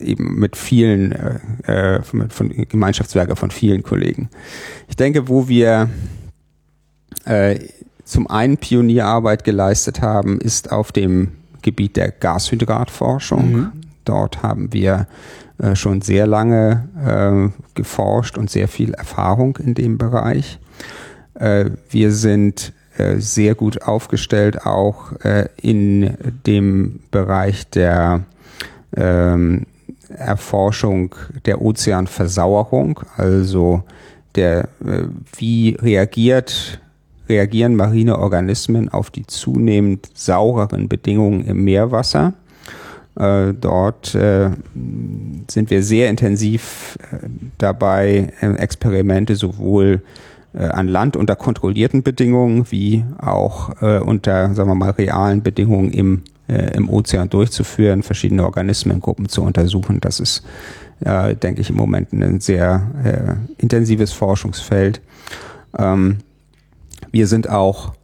eben 0.00 0.38
mit 0.38 0.56
vielen 0.56 1.12
äh, 1.12 1.96
äh, 1.96 2.02
von, 2.02 2.30
von 2.30 2.48
Gemeinschaftswerke 2.68 3.34
von 3.34 3.50
vielen 3.50 3.82
Kollegen. 3.82 4.28
Ich 4.88 4.94
denke, 4.96 5.28
wo 5.28 5.48
wir 5.48 5.88
äh, 7.24 7.58
zum 8.04 8.28
einen 8.28 8.58
Pionierarbeit 8.58 9.42
geleistet 9.42 10.02
haben, 10.02 10.40
ist 10.40 10.70
auf 10.70 10.92
dem 10.92 11.32
Gebiet 11.62 11.96
der 11.96 12.10
Gashydratforschung. 12.10 13.52
Mhm. 13.52 13.72
Dort 14.04 14.42
haben 14.42 14.72
wir 14.72 15.06
äh, 15.58 15.74
schon 15.74 16.00
sehr 16.00 16.26
lange 16.26 16.88
äh, 17.04 17.74
geforscht 17.74 18.38
und 18.38 18.50
sehr 18.50 18.68
viel 18.68 18.94
Erfahrung 18.94 19.56
in 19.56 19.74
dem 19.74 19.98
Bereich. 19.98 20.58
Äh, 21.34 21.70
wir 21.90 22.12
sind 22.12 22.72
äh, 22.96 23.18
sehr 23.18 23.54
gut 23.54 23.82
aufgestellt 23.82 24.66
auch 24.66 25.12
äh, 25.20 25.48
in 25.60 26.16
dem 26.46 27.00
Bereich 27.10 27.68
der 27.70 28.22
ähm, 28.96 29.66
Erforschung 30.08 31.14
der 31.44 31.60
Ozeanversauerung, 31.60 33.00
also 33.16 33.82
der, 34.34 34.68
wie 35.36 35.76
reagiert, 35.78 36.80
reagieren 37.28 37.76
marine 37.76 38.18
Organismen 38.18 38.88
auf 38.88 39.10
die 39.10 39.26
zunehmend 39.26 40.08
saureren 40.14 40.88
Bedingungen 40.88 41.44
im 41.44 41.64
Meerwasser. 41.64 42.34
Äh, 43.18 43.54
dort 43.60 44.14
äh, 44.14 44.50
sind 45.50 45.70
wir 45.70 45.82
sehr 45.82 46.08
intensiv 46.08 46.98
äh, 47.10 47.26
dabei, 47.58 48.32
äh, 48.40 48.52
Experimente 48.52 49.34
sowohl 49.34 50.02
äh, 50.54 50.66
an 50.66 50.86
Land 50.86 51.16
unter 51.16 51.34
kontrollierten 51.34 52.04
Bedingungen 52.04 52.70
wie 52.70 53.04
auch 53.18 53.82
äh, 53.82 53.98
unter, 53.98 54.54
sagen 54.54 54.70
wir 54.70 54.76
mal, 54.76 54.90
realen 54.90 55.42
Bedingungen 55.42 55.90
im, 55.90 56.22
im 56.46 56.88
Ozean 56.88 57.28
durchzuführen, 57.28 58.02
verschiedene 58.02 58.42
Organismengruppen 58.42 59.28
zu 59.28 59.42
untersuchen. 59.42 60.00
Das 60.00 60.18
ist, 60.18 60.42
denke 60.98 61.60
ich, 61.60 61.68
im 61.68 61.76
Moment 61.76 62.10
ein 62.14 62.40
sehr 62.40 62.90
äh, 63.04 63.62
intensives 63.62 64.14
Forschungsfeld. 64.14 65.02
Ähm, 65.78 66.20
wir 67.18 67.26
sind 67.26 67.50
auch 67.50 67.94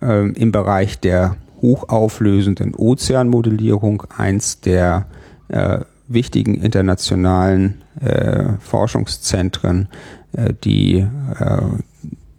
ähm, 0.00 0.34
im 0.34 0.52
Bereich 0.52 1.00
der 1.00 1.34
hochauflösenden 1.60 2.76
Ozeanmodellierung 2.76 4.04
eins 4.16 4.60
der 4.60 5.06
äh, 5.48 5.80
wichtigen 6.06 6.54
internationalen 6.54 7.82
äh, 8.00 8.52
Forschungszentren, 8.60 9.88
äh, 10.34 10.54
die 10.62 10.98
äh, 10.98 11.62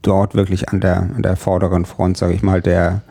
dort 0.01 0.33
wirklich 0.33 0.69
an 0.69 0.79
der, 0.79 1.01
an 1.01 1.23
der 1.23 1.35
vorderen 1.35 1.83
Front, 1.83 2.15
sage 2.15 2.35
ich 2.35 2.41
mal, 2.41 2.61
der, 2.61 3.01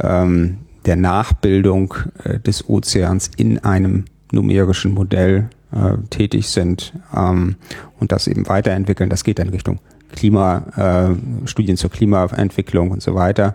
ähm, 0.00 0.56
der 0.86 0.96
Nachbildung 0.96 1.92
äh, 2.24 2.40
des 2.40 2.70
Ozeans 2.70 3.30
in 3.36 3.58
einem 3.58 4.06
numerischen 4.32 4.94
Modell 4.94 5.50
äh, 5.72 5.98
tätig 6.08 6.48
sind 6.48 6.94
ähm, 7.14 7.56
und 8.00 8.12
das 8.12 8.28
eben 8.28 8.48
weiterentwickeln. 8.48 9.10
Das 9.10 9.24
geht 9.24 9.38
in 9.40 9.50
Richtung 9.50 9.78
Klima, 10.12 10.64
äh, 10.76 11.46
Studien 11.46 11.76
zur 11.76 11.90
Klimaentwicklung 11.90 12.90
und 12.90 13.02
so 13.02 13.14
weiter. 13.14 13.54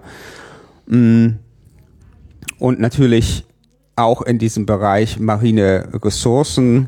Mm. 0.88 1.28
Und 2.60 2.80
natürlich 2.80 3.46
auch 3.96 4.22
in 4.22 4.40
diesem 4.40 4.66
Bereich 4.66 5.20
marine 5.20 5.88
Ressourcen, 6.04 6.88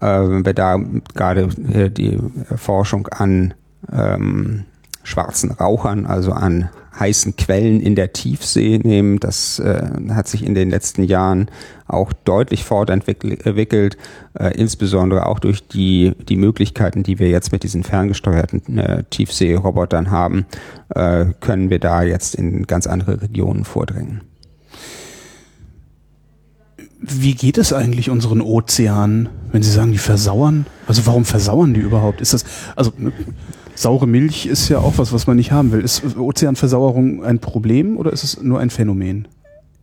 äh, 0.00 0.06
wenn 0.06 0.44
wir 0.44 0.54
da 0.54 0.78
gerade 1.14 1.48
die 1.90 2.18
Forschung 2.56 3.08
an 3.08 3.54
ähm, 3.92 4.64
schwarzen 5.02 5.50
Rauchern, 5.50 6.06
also 6.06 6.32
an 6.32 6.68
heißen 6.98 7.36
Quellen 7.36 7.80
in 7.80 7.94
der 7.94 8.12
Tiefsee 8.12 8.78
nehmen. 8.78 9.20
Das 9.20 9.58
äh, 9.58 9.88
hat 10.10 10.28
sich 10.28 10.44
in 10.44 10.54
den 10.54 10.70
letzten 10.70 11.04
Jahren 11.04 11.50
auch 11.86 12.12
deutlich 12.12 12.64
fortentwickelt, 12.64 13.96
äh, 14.38 14.54
insbesondere 14.56 15.26
auch 15.26 15.38
durch 15.38 15.66
die, 15.66 16.12
die 16.28 16.36
Möglichkeiten, 16.36 17.02
die 17.02 17.18
wir 17.18 17.30
jetzt 17.30 17.52
mit 17.52 17.62
diesen 17.62 17.82
ferngesteuerten 17.82 18.78
äh, 18.78 19.04
Tiefseerobotern 19.10 20.10
haben, 20.10 20.46
äh, 20.90 21.26
können 21.40 21.70
wir 21.70 21.78
da 21.78 22.02
jetzt 22.02 22.34
in 22.34 22.66
ganz 22.66 22.86
andere 22.86 23.22
Regionen 23.22 23.64
vordringen. 23.64 24.22
Wie 27.00 27.34
geht 27.34 27.58
es 27.58 27.72
eigentlich 27.72 28.10
unseren 28.10 28.40
Ozeanen, 28.40 29.28
wenn 29.52 29.62
Sie 29.62 29.70
sagen, 29.70 29.92
die 29.92 29.98
versauern? 29.98 30.66
Also 30.88 31.06
warum 31.06 31.24
versauern 31.24 31.72
die 31.72 31.80
überhaupt? 31.80 32.20
Ist 32.20 32.34
das, 32.34 32.44
also 32.74 32.92
ne, 32.98 33.12
saure 33.80 34.06
Milch 34.06 34.46
ist 34.46 34.68
ja 34.68 34.78
auch 34.78 34.98
was, 34.98 35.12
was 35.12 35.26
man 35.26 35.36
nicht 35.36 35.52
haben 35.52 35.72
will. 35.72 35.80
Ist 35.80 36.16
Ozeanversauerung 36.16 37.24
ein 37.24 37.38
Problem 37.38 37.96
oder 37.96 38.12
ist 38.12 38.24
es 38.24 38.42
nur 38.42 38.60
ein 38.60 38.70
Phänomen? 38.70 39.28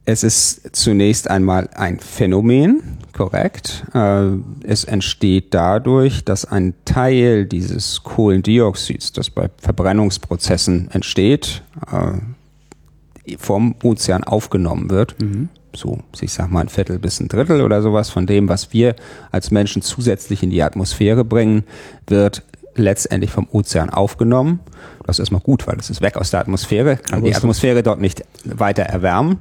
Es 0.07 0.23
ist 0.23 0.75
zunächst 0.75 1.29
einmal 1.29 1.67
ein 1.73 1.99
Phänomen, 1.99 2.83
korrekt. 3.11 3.85
Äh, 3.93 4.33
es 4.63 4.83
entsteht 4.83 5.53
dadurch, 5.53 6.23
dass 6.23 6.45
ein 6.45 6.75
Teil 6.85 7.45
dieses 7.45 8.03
Kohlendioxids, 8.03 9.13
das 9.13 9.31
bei 9.31 9.49
Verbrennungsprozessen 9.57 10.91
entsteht, 10.91 11.63
äh, 11.91 13.37
vom 13.37 13.75
Ozean 13.81 14.23
aufgenommen 14.23 14.91
wird. 14.91 15.19
Mhm. 15.19 15.49
So, 15.75 15.99
ich 16.21 16.31
sag 16.31 16.51
mal 16.51 16.61
ein 16.61 16.69
Viertel 16.69 16.99
bis 16.99 17.19
ein 17.19 17.27
Drittel 17.27 17.61
oder 17.61 17.81
sowas 17.81 18.09
von 18.09 18.27
dem, 18.27 18.47
was 18.47 18.71
wir 18.71 18.95
als 19.31 19.51
Menschen 19.51 19.81
zusätzlich 19.81 20.43
in 20.43 20.51
die 20.51 20.61
Atmosphäre 20.61 21.25
bringen, 21.25 21.63
wird 22.07 22.43
letztendlich 22.77 23.31
vom 23.31 23.47
Ozean 23.51 23.89
aufgenommen. 23.89 24.59
Das 25.05 25.15
ist 25.15 25.19
erstmal 25.19 25.41
gut, 25.41 25.67
weil 25.67 25.77
es 25.79 25.89
ist 25.89 26.01
weg 26.01 26.17
aus 26.17 26.31
der 26.31 26.41
Atmosphäre, 26.41 26.97
kann 26.97 27.19
aber 27.19 27.27
die 27.27 27.35
Atmosphäre 27.35 27.83
dort 27.83 27.99
nicht 27.99 28.23
weiter 28.43 28.83
erwärmen. 28.83 29.39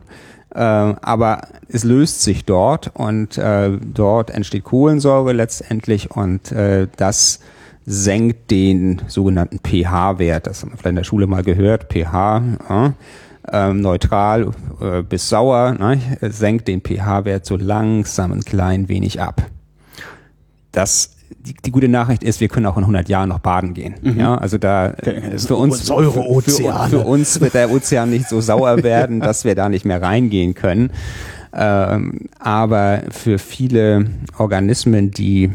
Äh, 0.54 0.58
aber 0.58 1.48
es 1.68 1.84
löst 1.84 2.22
sich 2.22 2.44
dort 2.44 2.92
und 2.94 3.38
äh, 3.38 3.70
dort 3.80 4.30
entsteht 4.30 4.64
Kohlensäure 4.64 5.32
letztendlich 5.32 6.12
und 6.12 6.52
äh, 6.52 6.86
das 6.96 7.40
senkt 7.86 8.50
den 8.50 9.02
sogenannten 9.08 9.58
pH-Wert. 9.58 10.46
Das 10.46 10.62
haben 10.62 10.70
wir 10.70 10.78
vielleicht 10.78 10.90
in 10.90 10.96
der 10.96 11.04
Schule 11.04 11.26
mal 11.26 11.42
gehört. 11.42 11.92
pH, 11.92 12.42
äh, 12.68 12.90
ähm, 13.52 13.80
neutral 13.80 14.52
äh, 14.80 15.02
bis 15.02 15.28
sauer, 15.28 15.72
ne, 15.72 16.00
senkt 16.22 16.68
den 16.68 16.80
pH-Wert 16.80 17.44
so 17.44 17.56
langsam 17.56 18.32
ein 18.32 18.42
klein 18.42 18.88
wenig 18.88 19.20
ab. 19.20 19.42
Das 20.72 21.13
die, 21.40 21.54
die 21.54 21.70
gute 21.70 21.88
Nachricht 21.88 22.22
ist, 22.22 22.40
wir 22.40 22.48
können 22.48 22.66
auch 22.66 22.76
in 22.76 22.82
100 22.84 23.08
Jahren 23.08 23.28
noch 23.28 23.38
baden 23.38 23.74
gehen. 23.74 23.94
Mhm. 24.02 24.18
Ja, 24.18 24.36
also 24.36 24.58
da 24.58 24.94
okay. 24.96 25.38
für 25.38 25.56
uns 25.56 25.88
für, 25.88 26.12
für, 26.12 26.42
für, 26.42 27.00
uns 27.00 27.40
wird 27.40 27.54
der 27.54 27.70
Ozean 27.70 28.10
nicht 28.10 28.28
so 28.28 28.40
sauer 28.40 28.82
werden, 28.82 29.20
dass 29.20 29.44
wir 29.44 29.54
da 29.54 29.68
nicht 29.68 29.84
mehr 29.84 30.00
reingehen 30.00 30.54
können. 30.54 30.90
Ähm, 31.52 32.28
aber 32.38 33.02
für 33.10 33.38
viele 33.38 34.06
Organismen, 34.38 35.10
die 35.10 35.50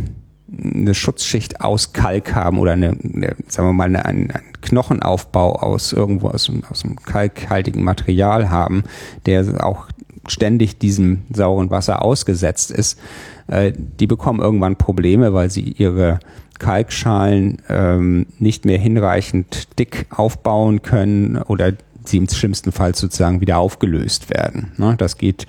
eine 0.52 0.96
Schutzschicht 0.96 1.62
aus 1.62 1.94
Kalk 1.94 2.34
haben 2.34 2.58
oder 2.60 2.74
eine, 2.74 2.90
eine 2.90 3.36
sagen 3.48 3.68
wir 3.70 3.74
mal, 3.74 3.86
eine, 3.86 4.06
einen, 4.06 4.34
Knochenaufbau 4.62 5.56
aus 5.56 5.94
irgendwo 5.94 6.28
aus, 6.28 6.52
aus 6.70 6.84
einem 6.84 6.98
kalkhaltigen 6.98 7.82
Material 7.84 8.50
haben, 8.50 8.84
der 9.26 9.66
auch 9.66 9.88
ständig 10.30 10.78
diesem 10.78 11.24
sauren 11.32 11.70
Wasser 11.70 12.04
ausgesetzt 12.04 12.72
ist, 12.72 13.00
äh, 13.48 13.74
die 13.76 14.08
bekommen 14.08 14.40
irgendwann 14.40 14.76
Probleme, 14.76 15.34
weil 15.34 15.50
sie 15.50 15.72
ihre 15.72 16.20
Kalkschalen 16.60 17.62
ähm, 17.70 18.26
nicht 18.38 18.66
mehr 18.66 18.78
hinreichend 18.78 19.80
dick 19.80 20.08
aufbauen 20.10 20.82
können 20.82 21.38
oder 21.38 21.74
sie 22.06 22.18
im 22.18 22.28
schlimmsten 22.28 22.72
Fall 22.72 22.96
sozusagen 22.96 23.42
wieder 23.42 23.58
aufgelöst 23.58 24.30
werden. 24.30 24.74
Ne? 24.78 24.96
Das 24.98 25.18
geht 25.18 25.48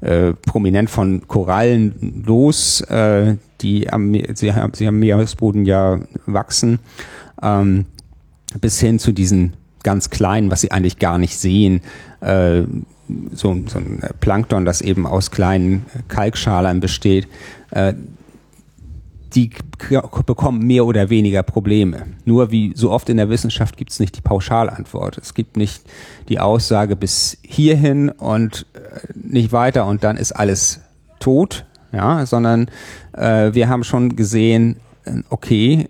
äh, 0.00 0.32
prominent 0.32 0.90
von 0.90 1.26
Korallen 1.26 2.22
los, 2.26 2.80
äh, 2.82 3.36
die 3.60 3.90
am, 3.92 4.12
sie, 4.34 4.52
sie 4.72 4.86
am 4.86 4.98
Meeresboden 4.98 5.64
ja 5.64 6.00
wachsen, 6.26 6.78
ähm, 7.42 7.86
bis 8.60 8.80
hin 8.80 8.98
zu 8.98 9.12
diesen 9.12 9.54
ganz 9.82 10.10
kleinen, 10.10 10.50
was 10.50 10.60
sie 10.60 10.70
eigentlich 10.70 10.98
gar 10.98 11.18
nicht 11.18 11.36
sehen, 11.36 11.80
äh, 12.20 12.62
so, 13.32 13.56
so 13.66 13.78
ein 13.78 14.02
Plankton, 14.20 14.64
das 14.64 14.80
eben 14.80 15.06
aus 15.06 15.30
kleinen 15.30 15.86
Kalkschalern 16.08 16.80
besteht, 16.80 17.26
äh, 17.70 17.94
die 19.34 19.50
bekommen 20.26 20.66
mehr 20.66 20.86
oder 20.86 21.10
weniger 21.10 21.42
Probleme. 21.42 22.06
Nur 22.24 22.50
wie 22.50 22.72
so 22.74 22.90
oft 22.90 23.08
in 23.08 23.18
der 23.18 23.28
Wissenschaft 23.28 23.76
gibt 23.76 23.90
es 23.90 24.00
nicht 24.00 24.16
die 24.16 24.20
Pauschalantwort. 24.20 25.18
Es 25.18 25.34
gibt 25.34 25.56
nicht 25.56 25.82
die 26.28 26.40
Aussage 26.40 26.96
bis 26.96 27.38
hierhin 27.42 28.08
und 28.08 28.66
äh, 28.74 28.78
nicht 29.14 29.52
weiter 29.52 29.86
und 29.86 30.02
dann 30.02 30.16
ist 30.16 30.32
alles 30.32 30.80
tot, 31.20 31.66
ja, 31.92 32.24
sondern 32.26 32.70
äh, 33.12 33.52
wir 33.52 33.68
haben 33.68 33.84
schon 33.84 34.16
gesehen, 34.16 34.76
äh, 35.04 35.22
okay, 35.28 35.88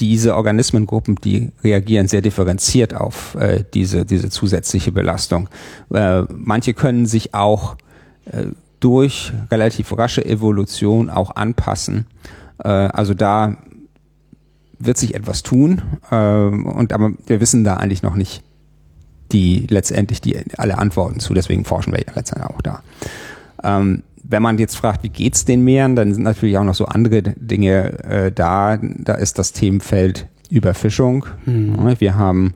diese 0.00 0.34
Organismengruppen, 0.34 1.16
die 1.16 1.52
reagieren 1.62 2.08
sehr 2.08 2.22
differenziert 2.22 2.94
auf 2.94 3.34
äh, 3.34 3.64
diese, 3.74 4.04
diese 4.04 4.30
zusätzliche 4.30 4.92
Belastung. 4.92 5.48
Äh, 5.92 6.22
manche 6.28 6.74
können 6.74 7.06
sich 7.06 7.34
auch 7.34 7.76
äh, 8.24 8.46
durch 8.80 9.32
relativ 9.50 9.96
rasche 9.96 10.24
Evolution 10.24 11.10
auch 11.10 11.36
anpassen. 11.36 12.06
Äh, 12.58 12.68
also 12.68 13.14
da 13.14 13.58
wird 14.78 14.96
sich 14.96 15.14
etwas 15.14 15.42
tun, 15.42 15.82
äh, 16.10 16.16
und 16.16 16.92
aber 16.92 17.12
wir 17.26 17.40
wissen 17.40 17.64
da 17.64 17.76
eigentlich 17.76 18.02
noch 18.02 18.14
nicht 18.14 18.42
die 19.32 19.66
letztendlich 19.68 20.20
die 20.20 20.36
alle 20.56 20.78
Antworten 20.78 21.20
zu, 21.20 21.34
deswegen 21.34 21.64
forschen 21.64 21.92
wir 21.92 22.00
ja 22.00 22.12
letztendlich 22.14 22.50
auch 22.50 22.62
da. 22.62 22.82
Ähm, 23.62 24.02
wenn 24.22 24.42
man 24.42 24.58
jetzt 24.58 24.76
fragt, 24.76 25.02
wie 25.02 25.08
geht's 25.08 25.44
den 25.44 25.64
Meeren, 25.64 25.96
dann 25.96 26.12
sind 26.14 26.22
natürlich 26.22 26.58
auch 26.58 26.64
noch 26.64 26.74
so 26.74 26.86
andere 26.86 27.22
Dinge 27.22 28.04
äh, 28.04 28.32
da. 28.32 28.78
Da 28.80 29.14
ist 29.14 29.38
das 29.38 29.52
Themenfeld 29.52 30.28
Überfischung. 30.50 31.26
Mhm. 31.46 31.96
Wir 31.98 32.16
haben 32.16 32.54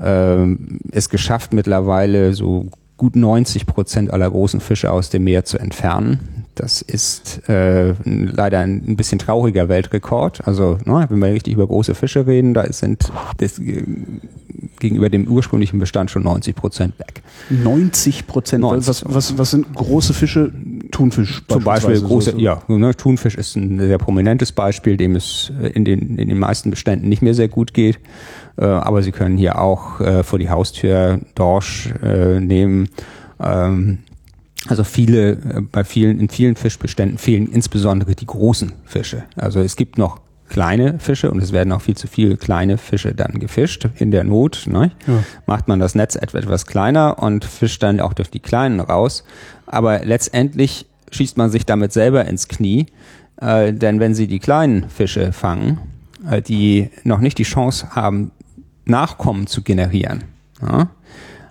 äh, 0.00 0.46
es 0.92 1.08
geschafft, 1.08 1.52
mittlerweile 1.52 2.34
so 2.34 2.68
gut 2.96 3.16
90 3.16 3.66
Prozent 3.66 4.10
aller 4.12 4.30
großen 4.30 4.60
Fische 4.60 4.90
aus 4.90 5.10
dem 5.10 5.24
Meer 5.24 5.44
zu 5.44 5.58
entfernen. 5.58 6.45
Das 6.56 6.80
ist 6.80 7.48
äh, 7.50 7.94
leider 8.04 8.60
ein, 8.60 8.96
bisschen 8.96 9.18
trauriger 9.18 9.68
Weltrekord. 9.68 10.46
Also, 10.46 10.78
ne, 10.86 11.06
wenn 11.10 11.18
wir 11.18 11.28
richtig 11.28 11.52
über 11.52 11.66
große 11.66 11.94
Fische 11.94 12.26
reden, 12.26 12.54
da 12.54 12.72
sind 12.72 13.12
das, 13.36 13.58
äh, 13.58 13.84
gegenüber 14.80 15.10
dem 15.10 15.28
ursprünglichen 15.28 15.78
Bestand 15.78 16.10
schon 16.10 16.22
90 16.22 16.56
Prozent 16.56 16.98
weg. 16.98 17.22
90 17.50 18.26
Prozent? 18.26 18.64
Was, 18.64 19.04
was, 19.06 19.36
was 19.36 19.50
sind 19.50 19.74
große 19.74 20.14
Fische? 20.14 20.50
Thunfisch 20.90 21.42
Zum 21.46 21.62
Beispiel 21.62 22.00
große, 22.00 22.32
so. 22.32 22.38
ja, 22.38 22.62
ne, 22.68 22.94
Thunfisch 22.94 23.34
ist 23.34 23.54
ein 23.56 23.78
sehr 23.78 23.98
prominentes 23.98 24.52
Beispiel, 24.52 24.96
dem 24.96 25.14
es 25.14 25.52
in 25.74 25.84
den, 25.84 26.16
in 26.16 26.28
den 26.28 26.38
meisten 26.38 26.70
Beständen 26.70 27.08
nicht 27.08 27.20
mehr 27.20 27.34
sehr 27.34 27.48
gut 27.48 27.74
geht. 27.74 27.98
Äh, 28.56 28.64
aber 28.64 29.02
Sie 29.02 29.12
können 29.12 29.36
hier 29.36 29.60
auch 29.60 30.00
äh, 30.00 30.22
vor 30.22 30.38
die 30.38 30.48
Haustür 30.48 31.20
Dorsch 31.34 31.92
äh, 32.02 32.40
nehmen. 32.40 32.88
Ähm, 33.40 33.98
also 34.68 34.84
viele, 34.84 35.32
äh, 35.32 35.60
bei 35.60 35.84
vielen, 35.84 36.20
in 36.20 36.28
vielen 36.28 36.56
Fischbeständen 36.56 37.18
fehlen 37.18 37.50
insbesondere 37.50 38.14
die 38.14 38.26
großen 38.26 38.72
Fische. 38.84 39.24
Also 39.36 39.60
es 39.60 39.76
gibt 39.76 39.98
noch 39.98 40.20
kleine 40.48 40.98
Fische 40.98 41.30
und 41.30 41.42
es 41.42 41.52
werden 41.52 41.72
auch 41.72 41.80
viel 41.80 41.96
zu 41.96 42.06
viele 42.06 42.36
kleine 42.36 42.78
Fische 42.78 43.14
dann 43.14 43.38
gefischt 43.40 43.88
in 43.96 44.10
der 44.10 44.24
Not. 44.24 44.64
Ne? 44.66 44.92
Ja. 45.06 45.24
Macht 45.46 45.68
man 45.68 45.80
das 45.80 45.94
Netz 45.94 46.14
etwas 46.14 46.66
kleiner 46.66 47.18
und 47.18 47.44
fischt 47.44 47.82
dann 47.82 48.00
auch 48.00 48.12
durch 48.12 48.30
die 48.30 48.40
kleinen 48.40 48.80
raus. 48.80 49.24
Aber 49.66 50.04
letztendlich 50.04 50.86
schießt 51.10 51.36
man 51.36 51.50
sich 51.50 51.66
damit 51.66 51.92
selber 51.92 52.24
ins 52.26 52.48
Knie, 52.48 52.86
äh, 53.40 53.72
denn 53.72 54.00
wenn 54.00 54.14
sie 54.14 54.26
die 54.26 54.38
kleinen 54.38 54.88
Fische 54.88 55.32
fangen, 55.32 55.78
äh, 56.28 56.42
die 56.42 56.90
noch 57.04 57.20
nicht 57.20 57.38
die 57.38 57.44
Chance 57.44 57.94
haben, 57.94 58.30
Nachkommen 58.88 59.48
zu 59.48 59.62
generieren, 59.62 60.22
ja? 60.62 60.88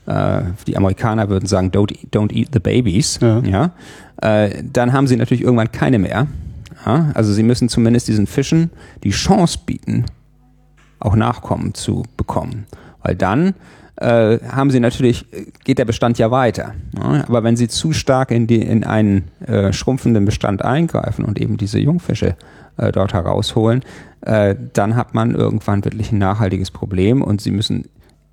Äh, 0.05 0.41
die 0.67 0.77
Amerikaner 0.77 1.29
würden 1.29 1.47
sagen, 1.47 1.71
don't, 1.71 1.93
don't 2.11 2.33
eat 2.33 2.49
the 2.53 2.59
babies, 2.59 3.19
ja. 3.21 3.39
ja? 3.39 3.71
Äh, 4.21 4.63
dann 4.63 4.93
haben 4.93 5.07
sie 5.07 5.17
natürlich 5.17 5.43
irgendwann 5.43 5.71
keine 5.71 5.99
mehr 5.99 6.27
ja? 6.85 7.11
Also 7.13 7.33
sie 7.33 7.43
müssen 7.43 7.69
zumindest 7.69 8.07
diesen 8.07 8.27
Fischen 8.27 8.69
die 9.03 9.11
Chance 9.11 9.59
bieten, 9.65 10.05
auch 10.99 11.15
Nachkommen 11.15 11.73
zu 11.73 12.03
bekommen. 12.17 12.65
Weil 13.01 13.15
dann 13.15 13.53
äh, 13.97 14.39
haben 14.49 14.71
sie 14.71 14.79
natürlich, 14.79 15.25
geht 15.63 15.79
der 15.79 15.85
Bestand 15.85 16.17
ja 16.17 16.31
weiter. 16.31 16.73
Ja? 16.97 17.25
Aber 17.27 17.43
wenn 17.43 17.55
sie 17.55 17.67
zu 17.67 17.93
stark 17.93 18.31
in, 18.31 18.47
die, 18.47 18.61
in 18.61 18.83
einen 18.83 19.29
äh, 19.45 19.73
schrumpfenden 19.73 20.25
Bestand 20.25 20.63
eingreifen 20.63 21.25
und 21.25 21.39
eben 21.39 21.57
diese 21.57 21.79
Jungfische 21.79 22.35
äh, 22.77 22.91
dort 22.91 23.13
herausholen, 23.13 23.83
äh, 24.21 24.55
dann 24.73 24.95
hat 24.95 25.13
man 25.13 25.35
irgendwann 25.35 25.83
wirklich 25.85 26.11
ein 26.11 26.17
nachhaltiges 26.17 26.71
Problem 26.71 27.21
und 27.21 27.41
sie 27.41 27.51
müssen 27.51 27.85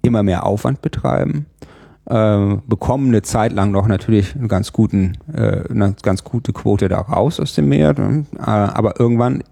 immer 0.02 0.22
mehr 0.22 0.44
Aufwand 0.46 0.82
betreiben, 0.82 1.46
äh, 2.06 2.56
bekommen 2.66 3.08
eine 3.08 3.22
Zeit 3.22 3.52
lang 3.52 3.70
noch 3.70 3.86
natürlich 3.86 4.34
einen 4.34 4.48
ganz 4.48 4.72
guten, 4.72 5.18
äh, 5.32 5.68
eine 5.70 5.94
ganz 6.02 6.24
gute 6.24 6.52
Quote 6.52 6.88
da 6.88 7.00
raus 7.00 7.40
aus 7.40 7.54
dem 7.54 7.68
Meer, 7.68 7.94
äh, 7.98 8.40
aber 8.40 8.98
irgendwann 9.00 9.42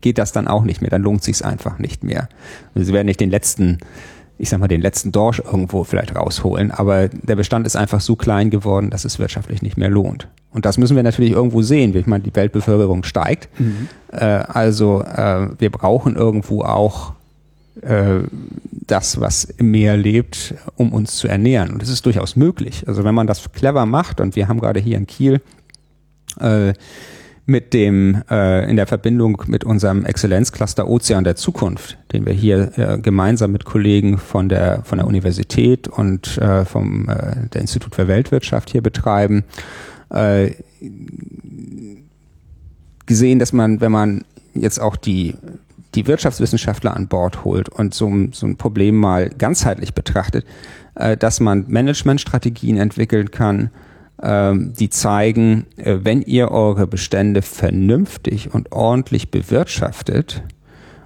geht 0.00 0.18
das 0.18 0.32
dann 0.32 0.48
auch 0.48 0.64
nicht 0.64 0.80
mehr, 0.80 0.90
dann 0.90 1.02
lohnt 1.02 1.22
sich 1.22 1.44
einfach 1.44 1.78
nicht 1.78 2.04
mehr. 2.04 2.28
Also 2.74 2.86
sie 2.86 2.92
werden 2.92 3.06
nicht 3.06 3.20
den 3.20 3.30
letzten 3.30 3.78
ich 4.38 4.50
sag 4.50 4.60
mal, 4.60 4.68
den 4.68 4.82
letzten 4.82 5.12
Dorsch 5.12 5.40
irgendwo 5.40 5.84
vielleicht 5.84 6.14
rausholen, 6.14 6.70
aber 6.70 7.08
der 7.08 7.36
Bestand 7.36 7.66
ist 7.66 7.76
einfach 7.76 8.00
so 8.00 8.16
klein 8.16 8.50
geworden, 8.50 8.90
dass 8.90 9.04
es 9.04 9.18
wirtschaftlich 9.18 9.62
nicht 9.62 9.78
mehr 9.78 9.88
lohnt. 9.88 10.28
Und 10.50 10.66
das 10.66 10.78
müssen 10.78 10.96
wir 10.96 11.02
natürlich 11.02 11.32
irgendwo 11.32 11.62
sehen. 11.62 11.94
Ich 11.96 12.06
meine, 12.06 12.24
die 12.24 12.34
Weltbevölkerung 12.34 13.04
steigt. 13.04 13.48
Mhm. 13.58 13.88
Äh, 14.12 14.24
also 14.24 15.02
äh, 15.02 15.48
wir 15.58 15.70
brauchen 15.70 16.16
irgendwo 16.16 16.62
auch 16.62 17.12
äh, 17.82 18.20
das, 18.86 19.20
was 19.20 19.44
im 19.44 19.70
Meer 19.70 19.96
lebt, 19.96 20.54
um 20.76 20.92
uns 20.92 21.16
zu 21.16 21.28
ernähren. 21.28 21.70
Und 21.72 21.82
das 21.82 21.88
ist 21.88 22.06
durchaus 22.06 22.36
möglich. 22.36 22.84
Also 22.86 23.04
wenn 23.04 23.14
man 23.14 23.26
das 23.26 23.52
clever 23.52 23.86
macht, 23.86 24.20
und 24.20 24.36
wir 24.36 24.48
haben 24.48 24.60
gerade 24.60 24.80
hier 24.80 24.96
in 24.96 25.06
Kiel 25.06 25.40
äh, 26.40 26.72
mit 27.46 27.72
dem 27.74 28.22
äh, 28.28 28.68
in 28.68 28.76
der 28.76 28.88
Verbindung 28.88 29.42
mit 29.46 29.62
unserem 29.62 30.04
Exzellenzcluster 30.04 30.88
Ozean 30.88 31.22
der 31.22 31.36
Zukunft, 31.36 31.96
den 32.12 32.26
wir 32.26 32.32
hier 32.32 32.72
äh, 32.76 32.98
gemeinsam 32.98 33.52
mit 33.52 33.64
Kollegen 33.64 34.18
von 34.18 34.48
der 34.48 34.82
von 34.82 34.98
der 34.98 35.06
Universität 35.06 35.86
und 35.86 36.38
äh, 36.38 36.64
vom 36.64 37.08
äh, 37.08 37.48
der 37.52 37.60
Institut 37.60 37.94
für 37.94 38.08
Weltwirtschaft 38.08 38.70
hier 38.70 38.82
betreiben, 38.82 39.44
äh, 40.10 40.50
gesehen, 43.06 43.38
dass 43.38 43.52
man, 43.52 43.80
wenn 43.80 43.92
man 43.92 44.24
jetzt 44.54 44.80
auch 44.80 44.96
die 44.96 45.34
die 45.96 46.06
Wirtschaftswissenschaftler 46.06 46.94
an 46.94 47.08
Bord 47.08 47.44
holt 47.44 47.68
und 47.68 47.94
so, 47.94 48.12
so 48.32 48.46
ein 48.46 48.56
Problem 48.56 48.96
mal 48.96 49.30
ganzheitlich 49.30 49.94
betrachtet, 49.94 50.46
äh, 50.94 51.16
dass 51.16 51.40
man 51.40 51.64
Managementstrategien 51.68 52.76
entwickeln 52.76 53.30
kann, 53.30 53.70
ähm, 54.22 54.72
die 54.78 54.90
zeigen, 54.90 55.66
äh, 55.76 55.98
wenn 56.02 56.22
ihr 56.22 56.50
eure 56.50 56.86
Bestände 56.86 57.42
vernünftig 57.42 58.52
und 58.54 58.72
ordentlich 58.72 59.30
bewirtschaftet 59.30 60.42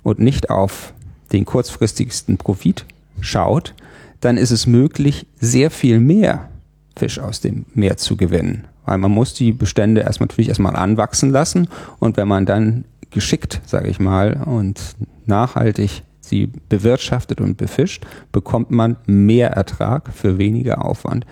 und 0.03 0.19
nicht 0.19 0.51
auf 0.51 0.93
den 1.33 1.45
kurzfristigsten 1.45 2.37
Profit 2.37 2.85
schaut, 3.21 3.75
dann 4.21 4.37
ist 4.37 4.51
es 4.51 4.67
möglich, 4.67 5.27
sehr 5.41 5.71
viel 5.71 6.01
mehr 6.01 6.49
Fisch 6.97 7.19
aus 7.19 7.41
dem 7.41 7.65
Meer 7.75 7.97
zu 7.97 8.17
gewinnen. 8.17 8.67
Weil 8.85 8.99
man 8.99 9.13
muss 9.13 9.35
die 9.35 9.53
Bestände 9.53 10.03
erstmal 10.03 10.27
natürlich 10.27 10.49
erstmal 10.49 10.77
anwachsen 10.77 11.31
lassen 11.31 11.69
und 11.99 12.17
wenn 12.17 12.29
man 12.29 12.47
dann 12.47 12.85
geschickt, 13.11 13.61
sage 13.67 13.89
ich 13.89 14.01
mal, 14.01 14.43
und 14.45 14.97
nachhaltig 15.27 16.03
sie 16.21 16.51
bewirtschaftet 16.69 17.41
und 17.41 17.57
befischt, 17.57 18.07
bekommt 18.33 18.71
man 18.71 18.97
mehr 19.07 19.51
Ertrag 19.51 20.11
für 20.15 20.39
weniger 20.39 20.85
Aufwand 20.85 21.27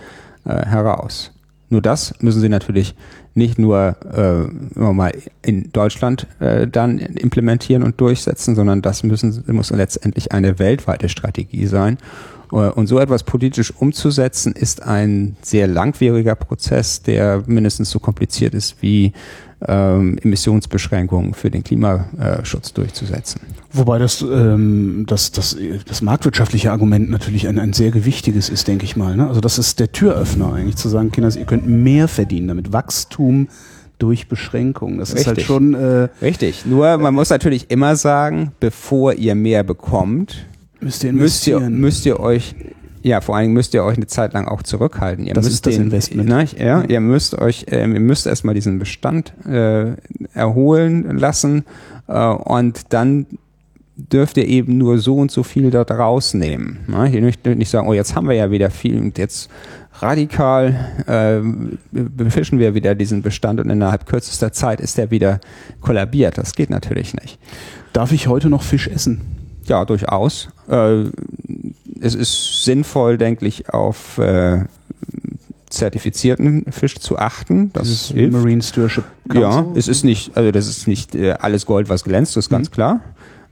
äh, 0.45 0.65
heraus. 0.65 1.31
Nur 1.69 1.81
das 1.81 2.15
müssen 2.19 2.41
sie 2.41 2.49
natürlich 2.49 2.95
nicht 3.35 3.59
nur 3.59 3.95
äh, 4.11 4.79
mal 4.79 5.13
in 5.43 5.71
Deutschland 5.71 6.27
äh, 6.39 6.67
dann 6.67 6.97
implementieren 6.97 7.83
und 7.83 8.01
durchsetzen, 8.01 8.55
sondern 8.55 8.81
das 8.81 9.03
müssen, 9.03 9.43
muss 9.47 9.69
letztendlich 9.69 10.31
eine 10.31 10.59
weltweite 10.59 11.09
Strategie 11.09 11.67
sein. 11.67 11.97
Äh, 12.51 12.55
und 12.55 12.87
so 12.87 12.99
etwas 12.99 13.23
politisch 13.23 13.71
umzusetzen, 13.75 14.53
ist 14.53 14.83
ein 14.83 15.37
sehr 15.41 15.67
langwieriger 15.67 16.35
Prozess, 16.35 17.03
der 17.03 17.43
mindestens 17.45 17.91
so 17.91 17.99
kompliziert 17.99 18.55
ist 18.55 18.81
wie 18.81 19.13
ähm, 19.67 20.17
Emissionsbeschränkungen 20.21 21.33
für 21.33 21.51
den 21.51 21.63
Klimaschutz 21.63 22.73
durchzusetzen. 22.73 23.41
Wobei 23.71 23.99
das, 23.99 24.21
ähm, 24.21 25.05
das, 25.07 25.31
das, 25.31 25.57
das 25.85 26.01
marktwirtschaftliche 26.01 26.71
Argument 26.71 27.09
natürlich 27.09 27.47
ein, 27.47 27.59
ein 27.59 27.73
sehr 27.73 27.91
gewichtiges 27.91 28.49
ist, 28.49 28.67
denke 28.67 28.85
ich 28.85 28.95
mal. 28.95 29.15
Ne? 29.15 29.27
Also 29.27 29.41
das 29.41 29.59
ist 29.59 29.79
der 29.79 29.91
Türöffner 29.91 30.53
eigentlich, 30.53 30.77
zu 30.77 30.89
sagen, 30.89 31.11
Kinder, 31.11 31.35
ihr 31.35 31.45
könnt 31.45 31.67
mehr 31.67 32.07
verdienen 32.07 32.47
damit. 32.47 32.71
Wachstum 32.71 33.47
durch 33.99 34.27
Beschränkung. 34.27 34.97
Das 34.97 35.09
Richtig. 35.09 35.21
ist 35.21 35.27
halt 35.27 35.41
schon. 35.41 35.73
Äh, 35.73 36.07
Richtig. 36.21 36.65
Nur 36.65 36.97
man 36.97 37.13
muss 37.13 37.29
natürlich 37.29 37.69
immer 37.69 37.95
sagen, 37.95 38.53
bevor 38.59 39.13
ihr 39.13 39.35
mehr 39.35 39.63
bekommt, 39.63 40.45
müsst 40.79 41.03
ihr, 41.03 41.11
müsst 41.11 41.45
ihr, 41.47 41.59
müsst 41.59 42.05
ihr 42.05 42.19
euch 42.19 42.55
ja, 43.01 43.21
vor 43.21 43.35
allen 43.35 43.45
Dingen 43.45 43.53
müsst 43.53 43.73
ihr 43.73 43.83
euch 43.83 43.97
eine 43.97 44.07
Zeit 44.07 44.33
lang 44.33 44.47
auch 44.47 44.63
zurückhalten. 44.63 45.25
Ihr 45.25 45.33
das 45.33 45.45
müsst 45.45 45.55
ist 45.55 45.65
das 45.65 45.75
den, 45.75 45.83
Investment. 45.85 46.29
Ne, 46.29 46.45
ja, 46.57 46.83
ihr 46.83 46.99
müsst 46.99 47.37
euch, 47.37 47.65
äh, 47.69 47.81
ihr 47.81 47.87
müsst 47.87 48.27
erstmal 48.27 48.55
diesen 48.55 48.79
Bestand 48.79 49.33
äh, 49.47 49.93
erholen 50.33 51.17
lassen 51.17 51.65
äh, 52.07 52.25
und 52.27 52.93
dann 52.93 53.25
dürft 53.95 54.37
ihr 54.37 54.47
eben 54.47 54.77
nur 54.77 54.97
so 54.97 55.17
und 55.17 55.31
so 55.31 55.43
viel 55.43 55.71
dort 55.71 55.91
rausnehmen. 55.91 56.79
Ne? 56.87 57.09
Ihr 57.09 57.21
dürft 57.21 57.45
nicht 57.45 57.69
sagen, 57.69 57.87
oh, 57.87 57.93
jetzt 57.93 58.15
haben 58.15 58.27
wir 58.27 58.35
ja 58.35 58.49
wieder 58.51 58.69
viel 58.69 58.97
und 58.97 59.17
jetzt 59.17 59.49
radikal 60.01 60.73
äh, 61.07 61.41
befischen 61.91 62.59
wir 62.59 62.73
wieder 62.73 62.95
diesen 62.95 63.21
Bestand 63.21 63.59
und 63.59 63.69
innerhalb 63.69 64.05
kürzester 64.05 64.53
Zeit 64.53 64.79
ist 64.79 64.97
der 64.97 65.11
wieder 65.11 65.41
kollabiert. 65.81 66.37
Das 66.37 66.53
geht 66.55 66.69
natürlich 66.69 67.13
nicht. 67.13 67.39
Darf 67.91 68.11
ich 68.11 68.27
heute 68.27 68.49
noch 68.49 68.63
Fisch 68.63 68.87
essen? 68.87 69.21
Ja, 69.65 69.85
durchaus. 69.85 70.49
Äh, 70.67 71.05
es 72.01 72.15
ist 72.15 72.63
sinnvoll, 72.63 73.17
denke 73.17 73.45
ich, 73.45 73.69
auf 73.69 74.17
äh, 74.17 74.65
zertifizierten 75.69 76.65
Fisch 76.71 76.97
zu 76.97 77.17
achten. 77.17 77.71
Das, 77.73 77.89
ist 77.89 78.15
Marine 78.15 78.61
Stewardship. 78.61 79.05
Ja, 79.33 79.65
es 79.75 79.87
ist 79.87 80.03
nicht, 80.03 80.35
also 80.35 80.51
das 80.51 80.67
ist 80.67 80.87
nicht 80.87 81.15
äh, 81.15 81.31
alles 81.33 81.65
Gold, 81.65 81.89
was 81.89 82.03
glänzt, 82.03 82.35
das 82.35 82.45
ist 82.45 82.51
mhm. 82.51 82.55
ganz 82.55 82.71
klar. 82.71 83.01